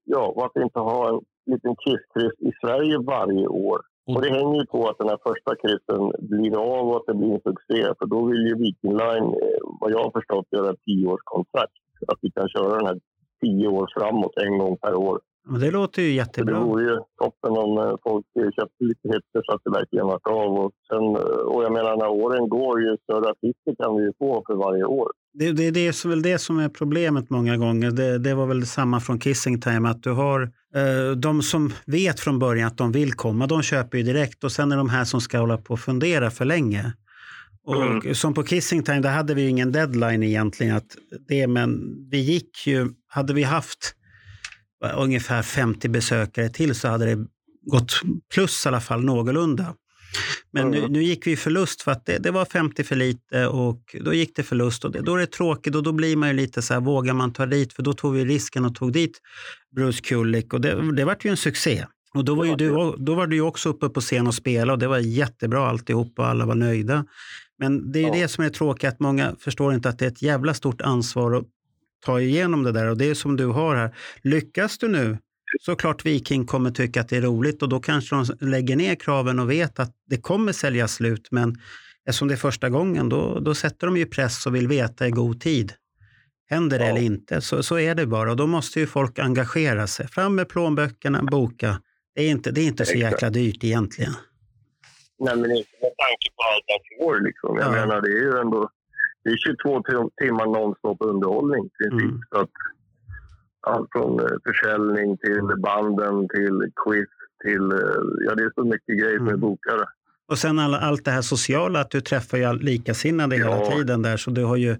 ja, 0.03 0.33
varför 0.35 0.63
inte 0.63 0.79
ha 0.79 1.09
en 1.09 1.19
liten 1.53 1.75
Kiss-kryss 1.75 2.39
i 2.39 2.51
Sverige 2.61 2.97
varje 2.97 3.47
år? 3.47 3.79
Och- 4.07 4.15
Och 4.15 4.21
det 4.21 4.29
hänger 4.29 4.59
ju 4.59 4.65
på 4.65 4.87
att 4.89 4.97
den 4.97 5.09
här 5.09 5.19
första 5.27 5.55
kryssen 5.55 6.03
blir 6.29 6.57
av 6.57 6.87
och 6.89 6.95
att 6.95 7.05
det 7.07 7.13
blir 7.13 7.33
en 7.33 7.41
succé. 7.49 7.93
För 7.99 8.05
då 8.05 8.25
vill 8.25 8.47
ju 8.47 8.55
Viking 8.55 8.91
Line, 8.91 9.23
eh, 9.43 9.59
vad 9.81 9.91
jag 9.91 10.03
har 10.03 10.11
förstått, 10.11 10.45
göra 10.51 10.69
ett 10.69 10.81
tioårskontrakt. 10.85 11.73
Att 12.07 12.17
vi 12.21 12.31
kan 12.31 12.49
köra 12.49 12.77
den 12.77 12.85
här 12.85 12.99
tio 13.41 13.67
år 13.67 13.89
framåt, 13.97 14.37
en 14.37 14.57
gång 14.57 14.77
per 14.77 14.95
år. 14.95 15.19
Och 15.49 15.59
det 15.59 15.71
låter 15.71 16.01
ju 16.01 16.07
Så 16.07 16.11
det 16.11 16.17
jättebra. 16.17 16.59
vore 16.59 16.83
ju 16.83 16.97
toppen 17.23 17.57
om 17.65 17.77
eh, 17.77 17.95
folk 18.03 18.25
eh, 18.39 18.43
köpte 18.57 18.83
lite 18.83 19.07
hipster 19.07 19.41
så 19.45 19.51
att 19.55 19.61
det 19.63 19.71
verkligen 19.71 20.07
vart 20.07 20.27
av. 20.27 20.51
Och, 20.59 20.71
sen, 20.89 21.05
och 21.53 21.63
jag 21.63 21.71
menar, 21.73 21.97
när 21.97 22.09
åren 22.09 22.49
går, 22.49 22.81
ju 22.81 22.97
större 23.03 23.29
artister 23.29 23.75
kan 23.83 23.95
vi 23.97 24.03
ju 24.03 24.13
få 24.19 24.43
för 24.47 24.55
varje 24.55 24.83
år. 24.83 25.11
Det, 25.33 25.51
det, 25.51 25.71
det 25.71 25.87
är 25.87 26.07
väl 26.07 26.21
det 26.21 26.39
som 26.39 26.59
är 26.59 26.69
problemet 26.69 27.29
många 27.29 27.57
gånger. 27.57 27.91
Det, 27.91 28.17
det 28.17 28.33
var 28.33 28.45
väl 28.45 28.65
samma 28.65 28.99
från 28.99 29.19
Kissing 29.19 29.61
Time, 29.61 29.89
att 29.89 30.03
du 30.03 30.11
har 30.11 30.41
eh, 30.75 31.11
de 31.17 31.41
som 31.41 31.73
vet 31.85 32.19
från 32.19 32.39
början 32.39 32.67
att 32.67 32.77
de 32.77 32.91
vill 32.91 33.13
komma, 33.13 33.47
de 33.47 33.61
köper 33.61 33.97
ju 33.97 34.03
direkt 34.03 34.43
och 34.43 34.51
sen 34.51 34.71
är 34.71 34.77
de 34.77 34.89
här 34.89 35.05
som 35.05 35.21
ska 35.21 35.39
hålla 35.39 35.57
på 35.57 35.73
och 35.73 35.79
fundera 35.79 36.31
för 36.31 36.45
länge. 36.45 36.93
Och 37.63 37.83
Mm. 37.83 38.15
Som 38.15 38.33
på 38.33 38.43
Kissing 38.43 38.83
Time, 38.83 38.99
där 38.99 39.09
hade 39.11 39.33
vi 39.33 39.41
ju 39.41 39.49
ingen 39.49 39.71
deadline 39.71 40.23
egentligen. 40.23 40.75
Att 40.75 40.97
det, 41.27 41.47
men 41.47 41.95
vi 42.09 42.17
gick 42.17 42.67
ju, 42.67 42.89
hade 43.07 43.33
vi 43.33 43.43
haft 43.43 43.95
ungefär 44.95 45.41
50 45.41 45.89
besökare 45.89 46.49
till 46.49 46.75
så 46.75 46.87
hade 46.87 47.05
det 47.05 47.25
gått 47.65 48.01
plus 48.33 48.65
i 48.65 48.67
alla 48.67 48.81
fall 48.81 49.03
någorlunda. 49.03 49.75
Men 50.51 50.71
nu, 50.71 50.77
Mm. 50.77 50.91
nu 50.91 51.03
gick 51.03 51.27
vi 51.27 51.35
förlust 51.37 51.81
för 51.81 51.91
att 51.91 52.05
det, 52.05 52.17
det 52.17 52.31
var 52.31 52.45
50 52.45 52.83
för 52.83 52.95
lite 52.95 53.47
och 53.47 53.95
då 54.01 54.13
gick 54.13 54.35
det 54.35 54.43
förlust. 54.43 54.85
Och 54.85 54.91
det, 54.91 54.99
då 55.01 55.15
är 55.15 55.19
det 55.19 55.27
tråkigt 55.31 55.75
och 55.75 55.83
då 55.83 55.91
blir 55.91 56.15
man 56.15 56.29
ju 56.29 56.35
lite 56.35 56.61
så 56.61 56.73
här, 56.73 56.81
vågar 56.81 57.13
man 57.13 57.33
ta 57.33 57.45
dit? 57.45 57.73
För 57.73 57.83
då 57.83 57.93
tog 57.93 58.13
vi 58.13 58.25
risken 58.25 58.65
och 58.65 58.75
tog 58.75 58.93
dit 58.93 59.21
Bruce 59.75 60.01
Kulick 60.01 60.53
och 60.53 60.61
det, 60.61 60.91
det 60.91 61.05
vart 61.05 61.25
ju 61.25 61.29
en 61.29 61.37
succé. 61.37 61.85
Och 62.13 62.25
då 62.25 62.35
var, 62.35 62.45
ju 62.45 62.55
du, 62.55 62.69
då 62.97 63.15
var 63.15 63.27
du 63.27 63.41
också 63.41 63.69
uppe 63.69 63.89
på 63.89 64.01
scen 64.01 64.27
och 64.27 64.33
spelade 64.35 64.71
och 64.71 64.79
det 64.79 64.87
var 64.87 64.97
jättebra 64.99 65.69
alltihop 65.69 66.19
och 66.19 66.25
alla 66.27 66.45
var 66.45 66.55
nöjda. 66.55 67.05
Men 67.59 67.91
det 67.91 67.99
är 67.99 68.01
ju 68.01 68.07
Ja. 68.07 68.13
det 68.13 68.27
som 68.27 68.43
är 68.43 68.49
tråkigt, 68.49 68.89
att 68.89 68.99
många 68.99 69.35
förstår 69.39 69.73
inte 69.73 69.89
att 69.89 69.99
det 69.99 70.05
är 70.05 70.09
ett 70.11 70.21
jävla 70.21 70.53
stort 70.53 70.81
ansvar 70.81 71.31
att 71.33 71.43
ta 72.05 72.21
igenom 72.21 72.63
det 72.63 72.71
där. 72.71 72.87
Och 72.89 72.97
det 72.97 73.05
är 73.09 73.13
som 73.13 73.35
du 73.37 73.45
har 73.45 73.75
här. 73.75 73.95
Lyckas 74.23 74.77
du 74.77 74.87
nu, 74.87 75.17
så 75.59 75.75
klart 75.75 76.05
Viking 76.05 76.45
kommer 76.45 76.71
tycka 76.71 77.01
att 77.01 77.09
det 77.09 77.17
är 77.17 77.21
roligt 77.21 77.61
och 77.61 77.69
då 77.69 77.79
kanske 77.79 78.15
de 78.15 78.47
lägger 78.49 78.75
ner 78.75 78.95
kraven 78.95 79.39
och 79.39 79.49
vet 79.51 79.79
att 79.79 79.91
det 80.09 80.17
kommer 80.17 80.51
säljas 80.51 80.93
slut. 80.93 81.27
Men 81.31 81.55
eftersom 82.07 82.27
det 82.27 82.33
är 82.33 82.37
första 82.37 82.69
gången, 82.69 83.09
då, 83.09 83.39
då 83.39 83.53
sätter 83.55 83.87
de 83.87 83.97
ju 83.97 84.05
press 84.05 84.45
och 84.45 84.55
vill 84.55 84.67
veta 84.67 85.07
i 85.07 85.11
god 85.11 85.41
tid. 85.41 85.73
Händer 86.49 86.79
det 86.79 86.85
Ja. 86.85 86.91
eller 86.91 87.01
inte? 87.01 87.41
Så, 87.41 87.63
så 87.63 87.79
är 87.79 87.95
det 87.95 88.05
bara. 88.05 88.31
Och 88.31 88.37
då 88.37 88.47
måste 88.47 88.79
ju 88.79 88.87
folk 88.87 89.19
engagera 89.19 89.87
sig. 89.87 90.07
Fram 90.07 90.35
med 90.35 90.49
plånböckerna, 90.49 91.23
boka. 91.23 91.81
Det 92.15 92.21
är 92.21 92.29
inte, 92.31 92.51
det 92.51 92.61
är 92.61 92.67
inte 92.67 92.85
så 92.85 92.97
jäkla 92.97 93.29
dyrt 93.29 93.63
egentligen. 93.63 94.13
Nej, 95.19 95.35
men 95.35 95.51
inte 95.51 95.69
med 95.81 95.91
tanke 96.03 96.27
på 96.35 96.41
allt 96.51 96.65
man 96.69 96.79
får. 97.07 97.19
Liksom. 97.27 97.57
Jag 97.57 97.67
Ja. 97.67 97.71
menar, 97.71 98.01
det 98.01 98.07
är 98.07 98.21
ju 98.33 98.39
ändå 98.41 98.69
det 99.23 99.29
är 99.29 99.37
22 99.37 99.81
tim- 99.83 100.09
timmar 100.21 100.45
nonstop 100.45 100.97
underhållning. 100.99 101.65
i 101.65 101.69
princip. 101.77 102.09
Mm. 102.09 102.21
Så 102.29 102.37
att, 102.39 102.49
allt 103.61 103.89
från 103.91 104.19
eh, 104.19 104.25
försäljning 104.45 105.17
till 105.17 105.61
banden 105.61 106.27
till 106.29 106.71
quiz 106.85 107.09
till... 107.43 107.71
eh, 107.71 108.01
Ja, 108.27 108.35
det 108.35 108.43
är 108.43 108.51
så 108.55 108.63
mycket 108.63 108.99
grejer 108.99 109.15
är 109.15 109.19
Mm. 109.19 109.39
bokade. 109.39 109.85
Och 110.27 110.37
sen 110.37 110.59
all, 110.59 110.73
allt 110.73 111.05
det 111.05 111.11
här 111.11 111.21
sociala, 111.21 111.79
att 111.79 111.91
du 111.91 112.01
träffar 112.01 112.37
ju 112.37 112.53
likasinnade 112.53 113.35
hela 113.35 113.49
Ja. 113.49 113.71
tiden 113.71 114.01
där. 114.01 114.17
Så 114.17 114.31
du 114.31 114.43
har 114.43 114.55
ju... 114.57 114.75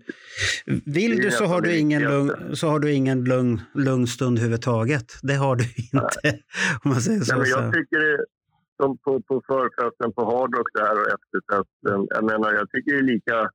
Vill 0.85 1.17
du 1.21 1.31
så 1.31 1.45
har 1.45 1.61
du 1.61 1.77
ingen, 1.77 2.01
lugn, 2.01 2.55
så 2.55 2.67
har 2.67 2.79
du 2.79 2.91
ingen 2.91 3.23
lugn, 3.23 3.61
lugn 3.73 4.07
stund 4.07 4.37
överhuvudtaget. 4.37 5.05
Det 5.23 5.33
har 5.33 5.55
du 5.55 5.63
inte. 5.93 6.39
Om 6.83 6.91
man 6.91 7.01
säger 7.01 7.19
så. 7.19 7.35
Nej, 7.35 7.41
men 7.41 7.63
jag 7.63 7.73
tycker 7.73 7.99
det, 7.99 8.25
som 8.81 8.97
på, 8.97 9.21
på 9.21 9.41
förfesten 9.47 10.13
på 10.13 10.25
Hard 10.25 10.55
Rock 10.57 10.69
där 10.73 10.91
och 11.01 11.07
efterfesten. 11.17 12.07
Jag 12.09 12.23
menar, 12.23 12.53
jag 12.53 12.69
tycker 12.69 12.91
det 12.91 12.99
är 12.99 13.03
lika... 13.15 13.49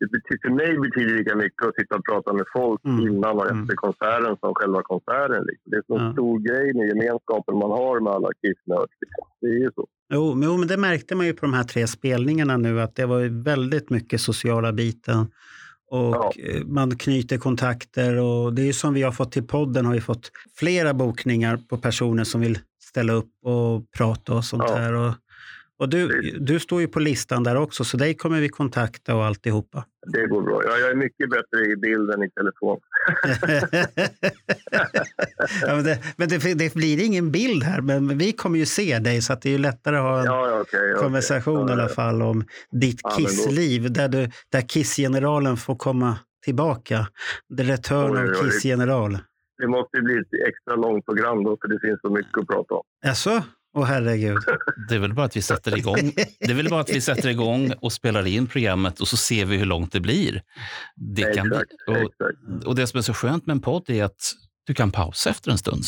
Det 0.00 0.38
för 0.42 0.50
mig 0.60 0.78
betyder 0.78 1.14
lika 1.18 1.36
mycket 1.36 1.66
att 1.68 1.74
sitta 1.74 1.94
och 1.96 2.04
prata 2.10 2.32
med 2.32 2.46
folk 2.52 2.80
Mm. 2.84 3.00
innan 3.08 3.36
och 3.38 3.50
Mm. 3.50 3.62
efter 3.62 3.74
konserten 3.76 4.36
som 4.40 4.54
själva 4.54 4.82
konserten. 4.82 5.42
Liksom. 5.48 5.66
Det 5.70 5.76
är 5.76 5.82
så 5.86 5.94
Ja. 6.04 6.12
stor 6.12 6.38
grej 6.38 6.74
med 6.74 6.86
gemenskapen 6.88 7.54
man 7.58 7.70
har 7.70 8.00
med 8.00 8.12
alla 8.12 8.28
Kiss-nörds. 8.40 8.92
Liksom. 9.02 9.24
Det 9.40 9.46
är 9.46 9.58
ju 9.66 9.70
så. 9.74 9.86
Jo, 10.14 10.34
men- 10.34 10.48
jo, 10.48 10.56
men 10.56 10.68
det 10.68 10.76
märkte 10.76 11.14
man 11.14 11.26
ju 11.26 11.32
på 11.32 11.46
de 11.46 11.54
här 11.54 11.64
tre 11.64 11.86
spelningarna 11.86 12.56
nu 12.56 12.80
att 12.80 12.94
det 12.96 13.06
var 13.06 13.42
väldigt 13.44 13.90
mycket 13.90 14.20
sociala 14.20 14.72
biten. 14.72 15.20
Och 15.90 16.14
Ja. 16.14 16.32
eh, 16.38 16.64
man 16.66 16.96
knyter 16.98 17.38
kontakter 17.38 18.16
och 18.20 18.54
det 18.54 18.62
är 18.62 18.66
ju 18.66 18.72
som 18.72 18.94
vi 18.94 19.02
har 19.02 19.12
fått 19.12 19.32
till 19.32 19.46
podden 19.46 19.86
har 19.86 19.92
vi 19.94 20.00
fått 20.00 20.30
flera 20.58 20.94
bokningar 20.94 21.56
på 21.68 21.78
personer 21.78 22.24
som 22.24 22.40
vill 22.40 22.58
ställa 22.82 23.12
upp 23.12 23.30
och 23.42 23.90
prata 23.98 24.34
och 24.34 24.44
sånt 24.44 24.64
Ja. 24.68 24.74
här. 24.74 24.92
Och, 24.94 25.12
och 25.78 25.88
du, 25.88 26.20
du 26.40 26.60
står 26.60 26.80
ju 26.80 26.88
på 26.88 27.00
listan 27.00 27.42
där 27.44 27.56
också 27.56 27.84
så 27.84 27.96
dig 27.96 28.14
kommer 28.14 28.40
vi 28.40 28.48
kontakta 28.48 29.14
och 29.14 29.24
alltihopa. 29.24 29.84
Det 30.12 30.26
går 30.26 30.42
bra. 30.42 30.62
Jag, 30.64 30.90
är 30.90 30.94
mycket 30.94 31.30
bättre 31.30 31.64
i 31.72 31.76
bild 31.76 32.10
än 32.10 32.22
i 32.22 32.30
telefon. 32.30 32.80
ja, 35.62 35.74
men 35.74 35.84
det, 35.84 35.98
men 36.16 36.28
det, 36.28 36.54
det 36.54 36.74
blir 36.74 37.04
ingen 37.04 37.30
bild 37.30 37.62
här, 37.62 37.80
men 37.80 38.18
vi 38.18 38.32
kommer 38.32 38.58
ju 38.58 38.66
se 38.66 38.98
dig 38.98 39.22
så 39.22 39.32
att 39.32 39.42
det 39.42 39.54
är 39.54 39.58
lättare 39.58 39.96
att 39.96 40.02
ha 40.02 40.18
en 40.18 40.24
Ja, 40.24 40.60
okej. 40.60 40.94
konversation 40.96 41.68
i 41.68 41.72
Ja, 41.72 41.72
alla 41.72 41.88
fall 41.88 42.22
om 42.22 42.44
ditt 42.70 43.00
Kiss-liv, 43.16 43.92
där, 43.92 44.08
du, 44.08 44.30
där 44.52 44.60
Kiss-generalen 44.60 45.56
får 45.56 45.76
komma 45.76 46.18
tillbaka. 46.44 47.06
The 47.56 47.62
return 47.62 48.16
Oj, 48.16 48.30
of. 48.30 48.40
Kiss-general. 48.40 49.18
Det 49.58 49.68
måste 49.68 50.00
bli 50.00 50.14
ett 50.18 50.48
extra 50.48 50.76
långt 50.76 51.06
program 51.06 51.44
då, 51.44 51.56
för 51.60 51.68
det 51.68 51.80
finns 51.80 52.00
så 52.00 52.10
mycket 52.10 52.38
att 52.38 52.46
prata 52.46 52.74
om. 52.74 52.82
Jaså? 53.04 53.42
Åh 53.74 53.84
herregud. 53.84 54.38
Det 54.88 54.94
är 54.94 54.98
väl 54.98 55.14
bara 55.14 55.26
att 55.26 55.36
vi 55.36 55.42
sätter 55.42 55.78
igång. 55.78 56.12
Det 56.40 56.50
är 56.50 56.54
väl 56.54 56.68
bara 56.70 56.80
att 56.80 56.90
vi 56.90 57.00
sätter 57.00 57.28
igång 57.28 57.72
och 57.80 57.92
spelar 57.92 58.26
in 58.26 58.46
programmet 58.46 59.00
och 59.00 59.08
så 59.08 59.16
ser 59.16 59.44
vi 59.44 59.56
hur 59.56 59.64
långt 59.64 59.92
det 59.92 60.00
blir. 60.00 60.42
Det 60.96 61.34
kan 61.34 61.48
bli, 61.48 61.56
exakt, 61.56 61.72
och, 61.88 61.96
exakt. 61.96 62.66
och 62.66 62.74
det 62.74 62.86
som 62.86 62.98
är 62.98 63.02
så 63.02 63.14
skönt 63.14 63.46
med 63.46 63.54
en 63.54 63.60
podd 63.60 63.90
är 63.90 64.04
att 64.04 64.32
du 64.66 64.74
kan 64.74 64.90
pausa 64.90 65.30
efter 65.30 65.50
en 65.50 65.58
stund. 65.58 65.84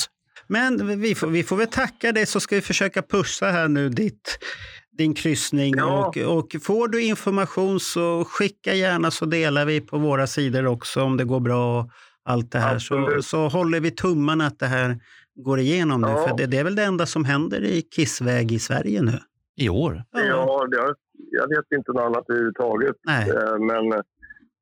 Men 0.48 1.00
vi 1.00 1.14
får, 1.14 1.26
vi 1.26 1.42
får 1.42 1.56
väl 1.56 1.66
tacka 1.66 2.12
dig 2.12 2.26
så 2.26 2.40
ska 2.40 2.54
vi 2.54 2.62
försöka 2.62 3.02
pusha 3.02 3.50
här 3.50 3.68
nu 3.68 3.88
ditt, 3.88 4.38
din 4.98 5.14
kryssning. 5.14 5.74
Ja. 5.76 6.06
Och, 6.06 6.16
och 6.16 6.56
får 6.62 6.88
du 6.88 7.02
information 7.02 7.80
så 7.80 8.24
skicka 8.24 8.74
gärna 8.74 9.10
så 9.10 9.24
delar 9.24 9.64
vi 9.64 9.80
på 9.80 9.98
våra 9.98 10.26
sidor 10.26 10.66
också 10.66 11.02
om 11.02 11.16
det 11.16 11.24
går 11.24 11.40
bra. 11.40 11.80
och 11.80 11.90
Allt 12.28 12.52
det 12.52 12.58
här. 12.58 12.78
Så, 12.78 13.22
så 13.22 13.48
håller 13.48 13.80
vi 13.80 13.90
tummarna 13.90 14.46
att 14.46 14.58
det 14.58 14.66
här 14.66 14.98
går 15.36 15.58
igenom 15.58 16.00
nu. 16.00 16.08
Ja. 16.08 16.26
För 16.28 16.36
det, 16.36 16.46
det 16.46 16.58
är 16.58 16.64
väl 16.64 16.74
det 16.74 16.84
enda 16.84 17.06
som 17.06 17.24
händer 17.24 17.64
i 17.64 17.82
Kissväg 17.82 18.52
i 18.52 18.58
Sverige 18.58 19.02
nu. 19.02 19.18
I 19.56 19.68
år. 19.68 20.02
Ja, 20.12 20.66
jag, 20.70 20.94
jag 21.30 21.48
vet 21.48 21.78
inte 21.78 21.92
något 21.92 22.02
annat 22.02 22.24
överhuvudtaget. 22.30 22.96
Nej. 23.06 23.30
Eh, 23.30 23.58
Men 23.58 23.92
eh, 23.92 24.00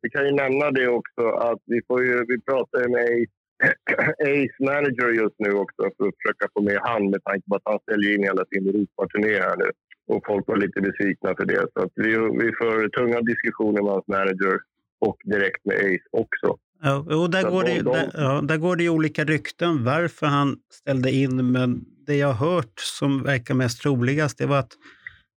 vi 0.02 0.10
kan 0.10 0.24
ju 0.26 0.32
nämna 0.32 0.70
det 0.70 0.88
också 0.88 1.22
att 1.48 1.58
vi, 1.66 1.80
får 1.86 2.04
ju, 2.04 2.24
vi 2.28 2.40
pratar 2.40 2.80
ju 2.82 2.88
med 2.88 3.04
Ace- 3.04 3.34
Ace 4.32 4.64
manager 4.70 5.08
just 5.22 5.34
nu 5.38 5.50
också 5.52 5.82
för 5.96 6.04
att 6.08 6.14
försöka 6.18 6.46
få 6.54 6.62
med 6.62 6.78
han 6.82 7.10
med 7.10 7.24
tanke 7.24 7.44
på 7.48 7.54
att 7.56 7.62
han 7.64 7.78
ställer 7.80 8.14
in 8.14 8.22
hela 8.22 8.44
sin 8.52 8.68
Europaturné 8.68 9.32
här 9.40 9.56
nu. 9.56 9.68
Och 10.06 10.22
folk 10.26 10.44
var 10.48 10.56
lite 10.56 10.80
besvikna 10.80 11.34
för 11.38 11.44
det. 11.44 11.66
Så 11.72 11.78
att 11.84 11.92
vi, 11.94 12.10
vi 12.42 12.48
för 12.60 12.88
tunga 12.88 13.20
diskussioner 13.20 13.82
med 13.82 13.92
hans 13.92 14.06
manager 14.08 14.56
och 15.06 15.16
direkt 15.24 15.64
med 15.64 15.76
Ace 15.76 16.08
också. 16.10 16.48
Ja, 16.84 16.96
och 16.96 17.30
där, 17.30 17.50
går 17.50 17.62
de- 17.62 17.70
det, 17.70 17.82
de- 17.82 17.92
där, 17.92 18.10
ja, 18.14 18.40
där 18.40 18.56
går 18.56 18.76
det 18.76 18.82
ju 18.82 18.88
olika 18.88 19.24
rykten 19.24 19.84
varför 19.84 20.26
han 20.26 20.56
ställde 20.72 21.10
in, 21.12 21.52
men 21.52 21.84
det 22.06 22.16
jag 22.16 22.32
har 22.32 22.52
hört 22.52 22.72
som 22.76 23.22
verkar 23.22 23.54
mest 23.54 23.82
troligast 23.82 24.38
det 24.38 24.46
var 24.46 24.58
att 24.58 24.72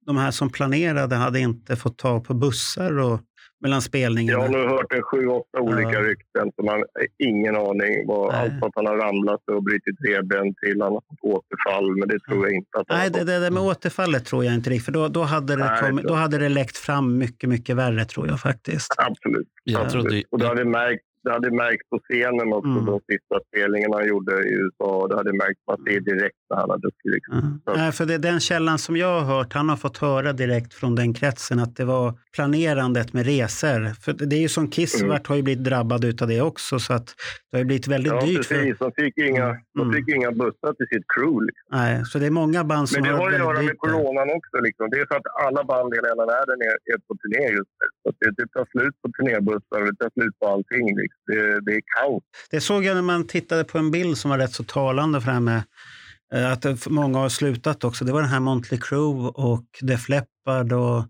de 0.05 0.17
här 0.17 0.31
som 0.31 0.49
planerade 0.49 1.15
hade 1.15 1.39
inte 1.39 1.75
fått 1.75 1.97
tag 1.97 2.25
på 2.25 2.33
bussar 2.33 2.99
och, 2.99 3.19
mellan 3.61 3.81
spelningarna. 3.81 4.39
Jag 4.39 4.47
har 4.47 4.57
nu 4.57 4.67
hört 4.67 4.93
en 4.93 5.01
sju, 5.01 5.27
åtta 5.27 5.59
olika 5.59 5.93
ja. 5.93 6.01
rykten. 6.01 6.51
Så 6.55 6.63
man 6.63 6.75
har 6.75 7.07
ingen 7.17 7.55
aning. 7.55 8.07
Vad, 8.07 8.33
allt 8.33 8.63
att 8.63 8.71
han 8.75 8.85
har 8.85 8.97
ramlat 8.97 9.41
och 9.51 9.63
brutit 9.63 9.95
revben 10.07 10.55
till 10.55 10.81
han 10.81 10.93
har 10.93 11.01
fått 11.09 11.19
återfall. 11.21 11.95
Men 11.95 12.07
det 12.07 12.19
tror 12.19 12.45
jag 12.45 12.55
inte. 12.55 12.77
att 12.77 12.89
Nej, 12.89 13.09
det, 13.09 13.23
det, 13.23 13.39
det 13.39 13.51
med 13.51 13.63
återfallet 13.63 14.25
tror 14.25 14.45
jag 14.45 14.53
inte 14.53 14.69
riktigt. 14.69 14.85
För 14.85 14.91
då, 14.91 15.07
då, 15.07 15.23
hade 15.23 15.55
det 15.55 15.65
Nej, 15.65 15.81
kommit, 15.81 16.05
då 16.05 16.13
hade 16.13 16.37
det 16.37 16.49
läckt 16.49 16.77
fram 16.77 17.17
mycket, 17.17 17.49
mycket 17.49 17.75
värre 17.75 18.05
tror 18.05 18.27
jag 18.27 18.39
faktiskt. 18.39 18.93
Absolut. 18.97 19.47
Jag 19.63 19.81
Absolut. 19.81 20.05
Trodde... 20.05 20.23
Och 20.29 20.39
det 20.39 20.47
hade 20.47 20.65
märkt 20.65 21.03
det 21.27 21.33
hade 21.33 21.51
märkts 21.51 21.89
på 21.89 21.99
scenen 21.99 22.53
också, 22.53 22.77
mm. 22.81 22.85
de 22.85 22.99
sista 23.11 23.35
spelningarna 23.47 23.95
han 23.95 24.07
gjorde 24.07 24.33
i 24.49 24.53
USA. 24.61 25.07
Det 25.07 25.15
hade 25.15 25.33
märkts 25.33 25.61
man 25.67 25.77
ser 25.77 25.99
direkt 25.99 26.41
när 26.49 26.57
han 26.57 26.69
hade 26.69 26.89
skrivit. 26.99 27.23
Mm. 27.31 27.59
Nej, 27.79 27.91
för 27.91 28.05
det 28.05 28.13
är 28.13 28.19
den 28.19 28.39
källan 28.39 28.77
som 28.77 28.97
jag 28.97 29.19
har 29.19 29.25
hört, 29.35 29.53
han 29.53 29.69
har 29.69 29.77
fått 29.77 29.97
höra 29.97 30.33
direkt 30.33 30.73
från 30.73 30.95
den 30.95 31.13
kretsen 31.13 31.59
att 31.59 31.75
det 31.75 31.85
var 31.85 32.13
planerandet 32.35 33.13
med 33.13 33.25
resor. 33.25 33.81
För 34.03 34.13
det 34.13 34.35
är 34.35 34.43
ju 34.47 34.49
som 34.49 34.67
Kiss 34.69 35.01
mm. 35.01 35.19
har 35.27 35.35
ju 35.35 35.41
blivit 35.41 35.63
drabbad 35.63 36.21
av 36.21 36.27
det 36.27 36.41
också, 36.41 36.79
så 36.79 36.93
att 36.93 37.07
det 37.51 37.57
har 37.57 37.63
blivit 37.63 37.87
väldigt 37.87 38.13
ja, 38.13 38.25
dyrt. 38.25 38.37
Precis. 38.37 38.77
För... 38.77 38.85
De 38.85 38.91
fick 39.03 39.17
inga, 39.17 39.43
mm. 39.43 39.61
de 39.77 39.93
fick 39.93 40.07
inga 40.15 40.31
bussar 40.31 40.71
till 40.77 40.87
sitt 40.93 41.05
crew. 41.13 41.45
Liksom. 41.47 41.65
Nej, 41.79 42.05
så 42.05 42.19
det 42.19 42.25
är 42.25 42.35
många 42.41 42.63
band 42.63 42.89
som 42.89 43.01
Men 43.01 43.11
det 43.11 43.17
har 43.17 43.27
har 43.27 43.33
att 43.33 43.45
göra 43.45 43.61
med 43.69 43.77
coronan 43.83 44.27
också. 44.37 44.55
Liksom. 44.67 44.83
Det 44.91 44.97
är 45.01 45.05
för 45.11 45.17
att 45.21 45.29
alla 45.45 45.61
band 45.71 45.89
i 45.93 45.97
hela 46.09 46.25
världen 46.33 46.57
är, 46.69 46.75
är 46.91 46.97
på 47.07 47.13
turné 47.21 47.43
just 47.57 47.73
nu. 47.79 47.87
Så 48.01 48.07
det, 48.19 48.29
det 48.39 48.47
tar 48.55 48.65
slut 48.73 48.95
på 49.01 49.07
turnébussar, 49.15 49.79
det 49.89 49.95
tar 50.01 50.11
slut 50.17 50.35
på 50.39 50.45
allting. 50.53 50.85
Liksom. 51.01 51.16
Det, 51.25 51.61
det 51.61 51.71
är 51.71 51.81
kaos. 51.97 52.23
Det 52.49 52.61
såg 52.61 52.85
jag 52.85 52.95
när 52.95 53.01
man 53.01 53.27
tittade 53.27 53.63
på 53.63 53.77
en 53.77 53.91
bild 53.91 54.17
som 54.17 54.31
var 54.31 54.37
rätt 54.37 54.53
så 54.53 54.63
talande 54.63 55.21
för 55.21 55.27
det 55.27 55.33
här 55.33 55.39
med 55.39 55.63
eh, 56.33 56.51
att 56.51 56.87
många 56.87 57.19
har 57.19 57.29
slutat 57.29 57.83
också. 57.83 58.05
Det 58.05 58.11
var 58.11 58.21
den 58.21 58.29
här 58.29 58.39
Montley 58.39 58.79
Crew 58.79 59.29
och 59.29 59.65
Def 59.81 60.09
Leppard 60.09 60.73
och 60.73 61.05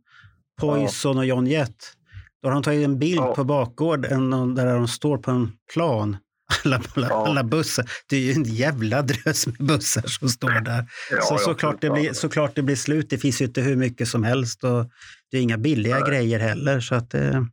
Poison 0.61 1.15
ja. 1.15 1.19
och 1.19 1.25
John 1.25 1.47
Jett. 1.47 1.93
Då 2.41 2.49
har 2.49 2.53
de 2.53 2.63
tagit 2.63 2.85
en 2.85 2.99
bild 2.99 3.19
ja. 3.19 3.35
på 3.35 3.43
bakgården 3.43 4.55
där 4.55 4.73
de 4.73 4.87
står 4.87 5.17
på 5.17 5.31
en 5.31 5.51
plan. 5.73 6.17
Alla, 6.65 6.81
alla, 6.95 7.07
ja. 7.07 7.27
alla, 7.27 7.43
bussar. 7.43 7.89
Det 8.09 8.15
är 8.15 8.19
ju 8.19 8.31
en 8.31 8.43
jävla 8.43 9.01
drös 9.01 9.47
med 9.47 9.55
bussar 9.67 10.03
som 10.07 10.29
står 10.29 10.61
där. 10.61 10.85
Ja, 11.11 11.21
så, 11.21 11.37
såklart, 11.37 11.81
det 11.81 11.89
blir, 11.89 12.13
såklart 12.13 12.55
det 12.55 12.61
blir 12.61 12.75
slut. 12.75 13.09
Det 13.09 13.17
finns 13.17 13.41
ju 13.41 13.45
inte 13.45 13.61
hur 13.61 13.75
mycket 13.75 14.07
som 14.07 14.23
helst 14.23 14.63
och 14.63 14.89
det 15.31 15.37
är 15.37 15.41
inga 15.41 15.57
billiga 15.57 15.99
Nej. 15.99 16.09
grejer 16.09 16.39
heller. 16.39 16.79
Så 16.79 16.95
att, 16.95 17.13
eh, 17.13 17.43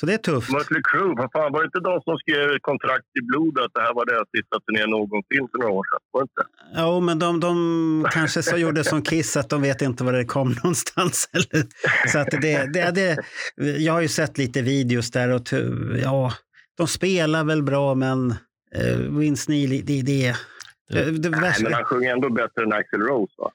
så 0.00 0.06
det 0.06 0.14
är 0.14 0.18
tufft. 0.18 0.52
Mötley 0.52 0.82
Crüe, 0.82 1.14
vad 1.16 1.32
fan, 1.32 1.52
var 1.52 1.60
det 1.60 1.66
inte 1.66 1.80
de 1.80 2.00
som 2.00 2.18
skrev 2.18 2.58
kontrakt 2.60 3.06
i 3.20 3.22
blod 3.22 3.58
att 3.58 3.70
det 3.74 3.80
här 3.80 3.94
var 3.94 4.06
deras 4.06 4.28
sista 4.36 4.60
turné 4.60 4.86
någonsin 4.86 5.48
för 5.50 5.58
några 5.58 5.72
år 5.72 5.84
sedan? 5.90 6.00
Var 6.10 6.22
inte? 6.22 6.42
Jo, 6.76 7.00
men 7.00 7.18
de, 7.18 7.40
de 7.40 8.06
kanske 8.10 8.42
så 8.42 8.56
gjorde 8.56 8.84
som 8.84 9.02
Kiss, 9.02 9.36
att 9.36 9.50
de 9.50 9.62
vet 9.62 9.82
inte 9.82 10.04
var 10.04 10.12
det 10.12 10.24
kom 10.24 10.48
någonstans. 10.62 11.28
Eller? 11.32 11.66
Så 12.08 12.18
att 12.18 12.30
det, 12.30 12.72
det, 12.72 12.90
det, 12.90 13.18
jag 13.78 13.92
har 13.92 14.00
ju 14.00 14.08
sett 14.08 14.38
lite 14.38 14.62
videos 14.62 15.10
där 15.10 15.28
och 15.34 15.42
ja, 16.02 16.32
de 16.76 16.86
spelar 16.86 17.44
väl 17.44 17.62
bra, 17.62 17.94
men 17.94 18.34
uh, 18.78 19.18
Vince 19.18 19.50
Neil, 19.50 19.86
det 19.86 19.98
är 19.98 20.02
det. 20.02 20.34
det, 20.88 21.10
det 21.10 21.30
Nej, 21.30 21.54
men 21.62 21.72
han 21.72 21.84
sjunger 21.84 22.12
ändå 22.12 22.30
bättre 22.30 22.62
än 22.62 22.72
Axl 22.72 22.96
Rose, 22.96 23.34
va? 23.38 23.50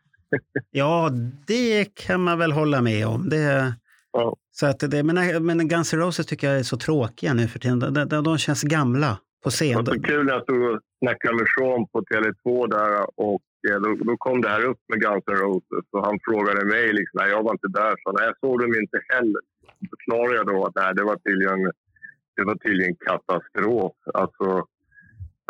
ja, 0.70 1.10
det 1.46 1.94
kan 1.94 2.20
man 2.20 2.38
väl 2.38 2.52
hålla 2.52 2.80
med 2.80 3.06
om. 3.06 3.28
Det, 3.28 3.74
ja. 4.12 4.36
Så 4.54 4.66
att 4.66 4.80
det, 4.80 5.02
men, 5.02 5.46
men 5.46 5.68
Guns 5.68 5.92
N' 5.94 6.00
Roses 6.00 6.26
tycker 6.26 6.46
jag 6.46 6.58
är 6.58 6.62
så 6.62 6.76
tråkiga 6.76 7.34
nu 7.34 7.48
för 7.48 7.58
tiden. 7.58 7.78
De, 7.78 8.08
de, 8.08 8.24
de 8.24 8.38
känns 8.38 8.62
gamla 8.62 9.18
på 9.44 9.50
scen. 9.50 9.84
Det 9.84 9.90
var 9.90 9.96
så 9.96 10.02
kul 10.02 10.26
när 10.26 10.32
jag 10.32 10.42
stod 10.42 10.62
och 10.70 10.80
snackade 10.98 11.34
med 11.34 11.46
Sean 11.54 11.86
på 11.92 11.98
Tele2 12.00 12.70
där 12.76 12.92
och 13.16 13.44
eh, 13.68 13.78
då, 13.84 13.88
då, 14.08 14.16
kom 14.16 14.40
det 14.40 14.48
här 14.48 14.64
upp 14.64 14.80
med 14.88 15.00
Guns 15.00 15.24
N' 15.28 15.36
Roses 15.36 15.86
och 15.90 16.04
han 16.06 16.18
frågade 16.28 16.64
mig, 16.64 16.92
liksom, 16.92 17.16
nej 17.20 17.30
jag 17.30 17.42
var 17.42 17.52
inte 17.52 17.68
där, 17.80 17.94
så 18.02 18.12
nej, 18.12 18.24
jag 18.30 18.38
såg 18.40 18.60
dem 18.60 18.74
inte 18.82 18.98
heller. 19.14 19.42
Då 19.80 19.86
förklarade 19.92 20.36
jag 20.36 20.46
då 20.46 20.66
att 20.66 20.74
nej, 20.74 20.94
det 20.94 21.04
var 21.04 21.16
tydligen, 21.16 21.60
det 22.36 22.44
var 22.44 22.54
tydligen 22.54 22.94
katastrof. 23.06 23.96
Alltså, 24.14 24.46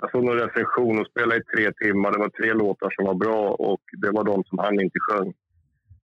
jag 0.03 0.11
såg 0.11 0.25
någon 0.25 0.39
recension 0.45 0.99
och 1.01 1.07
spelade 1.07 1.41
i 1.41 1.45
tre 1.53 1.73
timmar. 1.83 2.13
Det 2.13 2.19
var 2.19 2.29
tre 2.29 2.53
låtar 2.53 2.91
som 2.91 3.05
var 3.11 3.15
bra 3.15 3.43
och 3.69 3.83
det 4.03 4.11
var 4.11 4.25
de 4.25 4.45
som 4.45 4.59
han 4.59 4.81
inte 4.81 4.99
sjöng. 5.01 5.33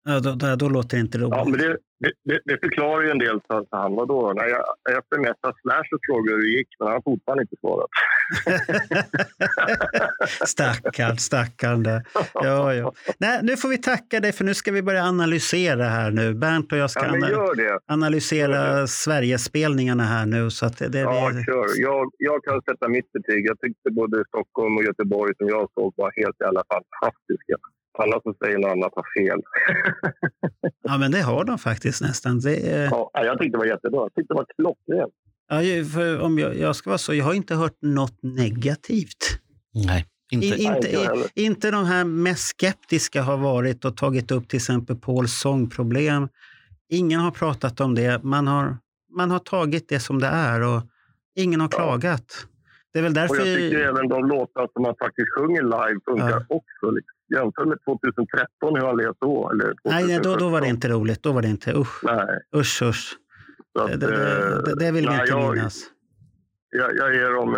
Ja, 0.09 0.21
då, 0.21 0.33
då, 0.33 0.57
då 0.57 0.69
låter 0.69 0.97
det 0.97 1.01
inte 1.01 1.19
roligt. 1.19 1.35
Ja, 1.37 1.45
men 1.45 1.59
det, 1.59 1.77
det, 2.25 2.40
det, 2.45 2.59
förklarar 2.61 3.03
ju 3.03 3.11
en 3.11 3.19
del. 3.19 3.40
Så, 3.47 3.66
han 3.71 3.95
var 3.95 4.07
då, 4.07 4.33
när 4.37 4.47
jag, 4.49 4.64
jag 4.83 5.03
smsade 5.05 5.55
Slash 5.62 5.88
och 5.95 6.01
frågade 6.09 6.37
hur 6.37 6.42
det 6.42 6.49
gick, 6.49 6.69
men 6.79 6.88
han 6.88 6.95
har 6.95 7.03
fortfarande 7.03 7.42
inte 7.42 7.57
svarat. 7.61 7.90
stackarn, 10.49 11.19
stackarn. 11.19 11.83
Där. 11.83 12.03
Ja, 12.35 12.75
ja. 12.75 12.92
Nej, 13.19 13.40
nu 13.42 13.57
får 13.57 13.69
vi 13.69 13.79
tacka 13.79 14.21
dig, 14.21 14.33
för 14.33 14.45
nu 14.45 14.55
ska 14.55 14.73
vi 14.73 14.83
börja 14.83 15.05
analysera 15.05 15.85
här 15.85 16.11
nu. 16.11 16.35
Bernt 16.35 16.73
och 16.73 16.79
jag 16.79 16.90
ska 16.90 17.16
ja, 17.16 17.81
analysera 17.87 18.87
Sverigespelningarna 18.87 20.05
här 20.05 20.27
nu. 20.27 20.51
Så 20.51 20.66
att 20.66 20.79
det, 20.79 21.01
ja, 21.01 21.31
vi... 21.35 21.45
kör. 21.45 21.66
Jag, 21.77 22.11
jag 22.19 22.45
kan 22.45 22.62
sätta 22.62 22.88
mitt 22.88 23.12
betyg. 23.12 23.47
Jag 23.47 23.61
tyckte 23.61 23.90
både 23.90 24.25
Stockholm 24.29 24.77
och 24.77 24.85
Göteborg 24.85 25.35
som 25.38 25.49
jag 25.49 25.69
såg 25.75 25.95
var 25.97 26.12
helt 26.16 26.37
jävla 26.40 26.62
fantastiska. 26.73 27.57
Alla 27.98 28.20
som 28.20 28.35
säger 28.35 28.59
något 28.59 28.70
annat 28.70 28.92
har 28.96 29.06
fel. 29.18 29.40
ja, 30.82 30.98
men 30.98 31.11
det 31.12 31.20
har 31.22 31.44
de 31.44 31.59
faktiskt 31.59 32.02
nästan. 32.02 32.40
Det 32.40 32.56
är... 32.56 32.85
ja, 32.90 33.11
jag 33.12 33.38
tyckte 33.38 33.54
det 33.54 33.59
var 33.59 33.66
jättebra. 33.66 34.00
Jag 34.00 34.14
tyckte 34.14 34.35
det 34.35 34.38
var 34.38 34.46
klockrent. 34.56 35.14
Ja, 35.48 35.85
för 35.94 36.20
om 36.20 36.38
jag, 36.38 36.56
jag, 36.56 36.76
ska 36.76 36.90
vara 36.90 36.98
så, 36.98 37.14
jag 37.14 37.24
har 37.24 37.35
inte 37.35 37.54
hört 37.54 37.76
något 37.82 38.22
negativt. 38.22 39.40
Nej. 39.87 40.06
Inte. 40.32 40.46
I, 40.46 40.64
inte, 40.64 41.12
Nej, 41.14 41.26
inte 41.35 41.70
de 41.70 41.85
här 41.85 42.04
mest 42.04 42.48
skeptiska 42.48 43.22
har 43.22 43.37
varit 43.37 43.85
och 43.85 43.96
tagit 43.96 44.30
upp 44.30 44.48
till 44.48 44.56
exempel 44.56 44.96
Pauls 44.96 45.32
sångproblem. 45.32 46.28
Ingen 46.88 47.20
har 47.20 47.30
pratat 47.30 47.80
om 47.80 47.94
det. 47.94 48.22
Man 48.22 48.46
har, 48.46 48.76
man 49.16 49.30
har 49.30 49.38
tagit 49.38 49.88
det 49.88 50.00
som 50.00 50.18
det 50.18 50.26
är 50.26 50.61
och 50.61 50.82
ingen 51.37 51.61
har 51.61 51.68
ja. 51.72 51.76
klagat. 51.76 52.46
Det 52.92 52.98
är 52.98 53.02
väl 53.02 53.14
därför... 53.14 53.40
Och 53.40 53.46
jag 53.46 53.56
tycker 53.56 53.78
även 53.78 54.09
de 54.09 54.28
låtar 54.28 54.68
som 54.72 54.82
man 54.82 54.94
faktiskt 54.98 55.28
sjunger 55.38 55.62
live 55.62 56.00
funkar 56.04 56.44
ja. 56.48 56.56
också. 56.56 56.90
Liksom 56.90 57.15
jämför 57.35 57.65
med 57.65 57.79
2013 57.85 58.49
hur 58.61 58.87
han 58.87 58.97
lät 58.97 59.21
då. 59.21 59.51
Eller 59.51 59.75
nej, 59.85 60.21
då, 60.23 60.37
då 60.37 60.49
var 60.49 60.61
det 60.61 60.69
inte 60.69 60.89
roligt. 60.89 61.23
Då 61.23 61.33
var 61.33 61.43
det 61.43 61.49
inte, 61.49 61.73
usch. 61.73 62.05
Nej. 62.05 62.41
Usch, 62.57 62.83
usch. 62.83 63.17
Att, 63.79 63.89
det, 63.89 63.97
det, 63.97 64.62
det, 64.65 64.75
det, 64.75 64.93
vill 64.93 65.09
vi 65.09 65.15
inte 65.15 65.27
jag, 65.29 65.55
minnas. 65.55 65.83
Jag, 66.71 66.97
jag 66.97 67.15
ger 67.15 67.31
dem... 67.31 67.57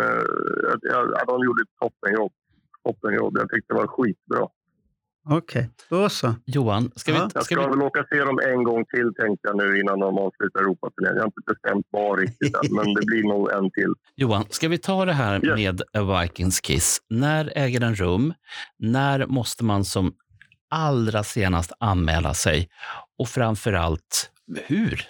Jag, 0.63 0.79
jag, 0.81 1.27
de 1.27 1.43
gjorde 1.45 1.61
ett 1.61 1.75
toppenjobb. 1.81 2.31
toppenjobb. 2.83 3.37
Jag 3.37 3.49
tyckte 3.49 3.73
det 3.73 3.77
var 3.77 3.87
skitbra. 3.87 4.47
Okej, 5.25 5.37
okay. 5.37 5.65
då 5.89 6.09
så. 6.09 6.35
Johan, 6.45 6.91
ska 6.95 7.11
vi... 7.11 7.17
Ska 7.17 7.29
jag 7.33 7.45
ska 7.45 7.61
vi... 7.61 7.69
väl 7.69 7.81
åka 7.81 8.05
se 8.09 8.19
dem 8.19 8.39
en 8.47 8.63
gång 8.63 8.85
till 8.85 9.13
tänkte 9.15 9.47
jag 9.47 9.57
nu 9.57 9.79
innan 9.79 9.99
de 9.99 10.17
avslutar 10.17 10.59
Europaturnén. 10.59 11.13
Jag 11.15 11.21
har 11.21 11.27
inte 11.27 11.41
bestämt 11.47 11.85
var 11.89 12.17
riktigt 12.17 12.55
än, 12.55 12.75
men 12.75 12.93
det 12.93 13.05
blir 13.05 13.23
nog 13.23 13.51
en 13.51 13.71
till. 13.71 13.93
Johan, 14.15 14.45
ska 14.49 14.67
vi 14.67 14.77
ta 14.77 15.05
det 15.05 15.13
här 15.13 15.45
yes. 15.45 15.55
med 15.55 15.81
A 15.93 16.21
Vikings 16.21 16.61
Kiss? 16.61 17.01
När 17.09 17.51
äger 17.55 17.79
den 17.79 17.95
rum? 17.95 18.33
När 18.77 19.25
måste 19.25 19.63
man 19.63 19.85
som 19.85 20.13
allra 20.69 21.23
senast 21.23 21.71
anmäla 21.79 22.33
sig? 22.33 22.69
Och 23.19 23.27
framför 23.27 23.73
allt, 23.73 24.31
hur? 24.67 25.07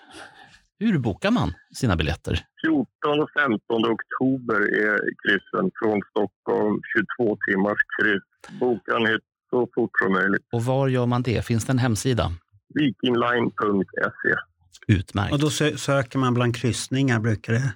Hur 0.80 0.98
bokar 0.98 1.32
man 1.32 1.54
sina 1.76 1.96
biljetter? 1.96 2.46
14 2.66 3.22
och 3.24 3.30
15 3.38 3.60
oktober 3.70 4.62
är 4.86 5.00
kryssen 5.22 5.72
från 5.80 6.02
Stockholm. 6.10 6.82
22 7.18 7.38
timmars 7.48 7.80
kryss. 7.96 8.60
Bokan 8.60 9.06
så 9.50 9.68
fort 9.76 9.92
som 10.04 10.14
möjligt. 10.14 10.42
Och 10.52 10.66
var 10.66 10.88
gör 10.88 11.06
man 11.06 11.22
det? 11.22 11.46
Finns 11.46 11.66
det 11.66 11.72
en 11.72 11.80
hemsida? 11.80 12.32
Vikingline.se. 12.74 14.36
Utmärkt. 14.88 15.34
Och 15.34 15.40
då 15.40 15.50
sö 15.50 15.78
söker 15.78 16.20
man 16.20 16.34
bland 16.34 16.56
kryssningar, 16.56 17.20
brukar 17.20 17.54
det? 17.54 17.74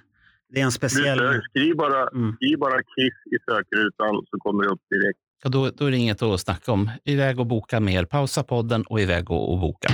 Det 0.48 0.60
är 0.60 0.64
en 0.64 0.72
speciell... 0.72 1.42
Skriv 1.50 1.76
bara, 1.76 2.08
mm. 2.08 2.36
skriv 2.36 2.58
bara 2.58 2.76
Kiss 2.76 3.32
i 3.34 3.36
sökrutan 3.46 4.24
så 4.30 4.38
kommer 4.38 4.62
det 4.64 4.70
upp 4.70 4.80
direkt. 4.90 5.18
Ja, 5.42 5.50
då, 5.50 5.70
då 5.70 5.86
är 5.86 5.90
det 5.90 5.96
inget 5.96 6.22
att 6.22 6.40
snacka 6.40 6.72
om. 6.72 6.90
Iväg 7.04 7.40
och 7.40 7.46
boka 7.46 7.80
mer. 7.80 8.04
Pausa 8.04 8.42
podden 8.42 8.82
och 8.82 9.00
iväg 9.00 9.30
och, 9.30 9.52
och 9.52 9.58
boka. 9.58 9.88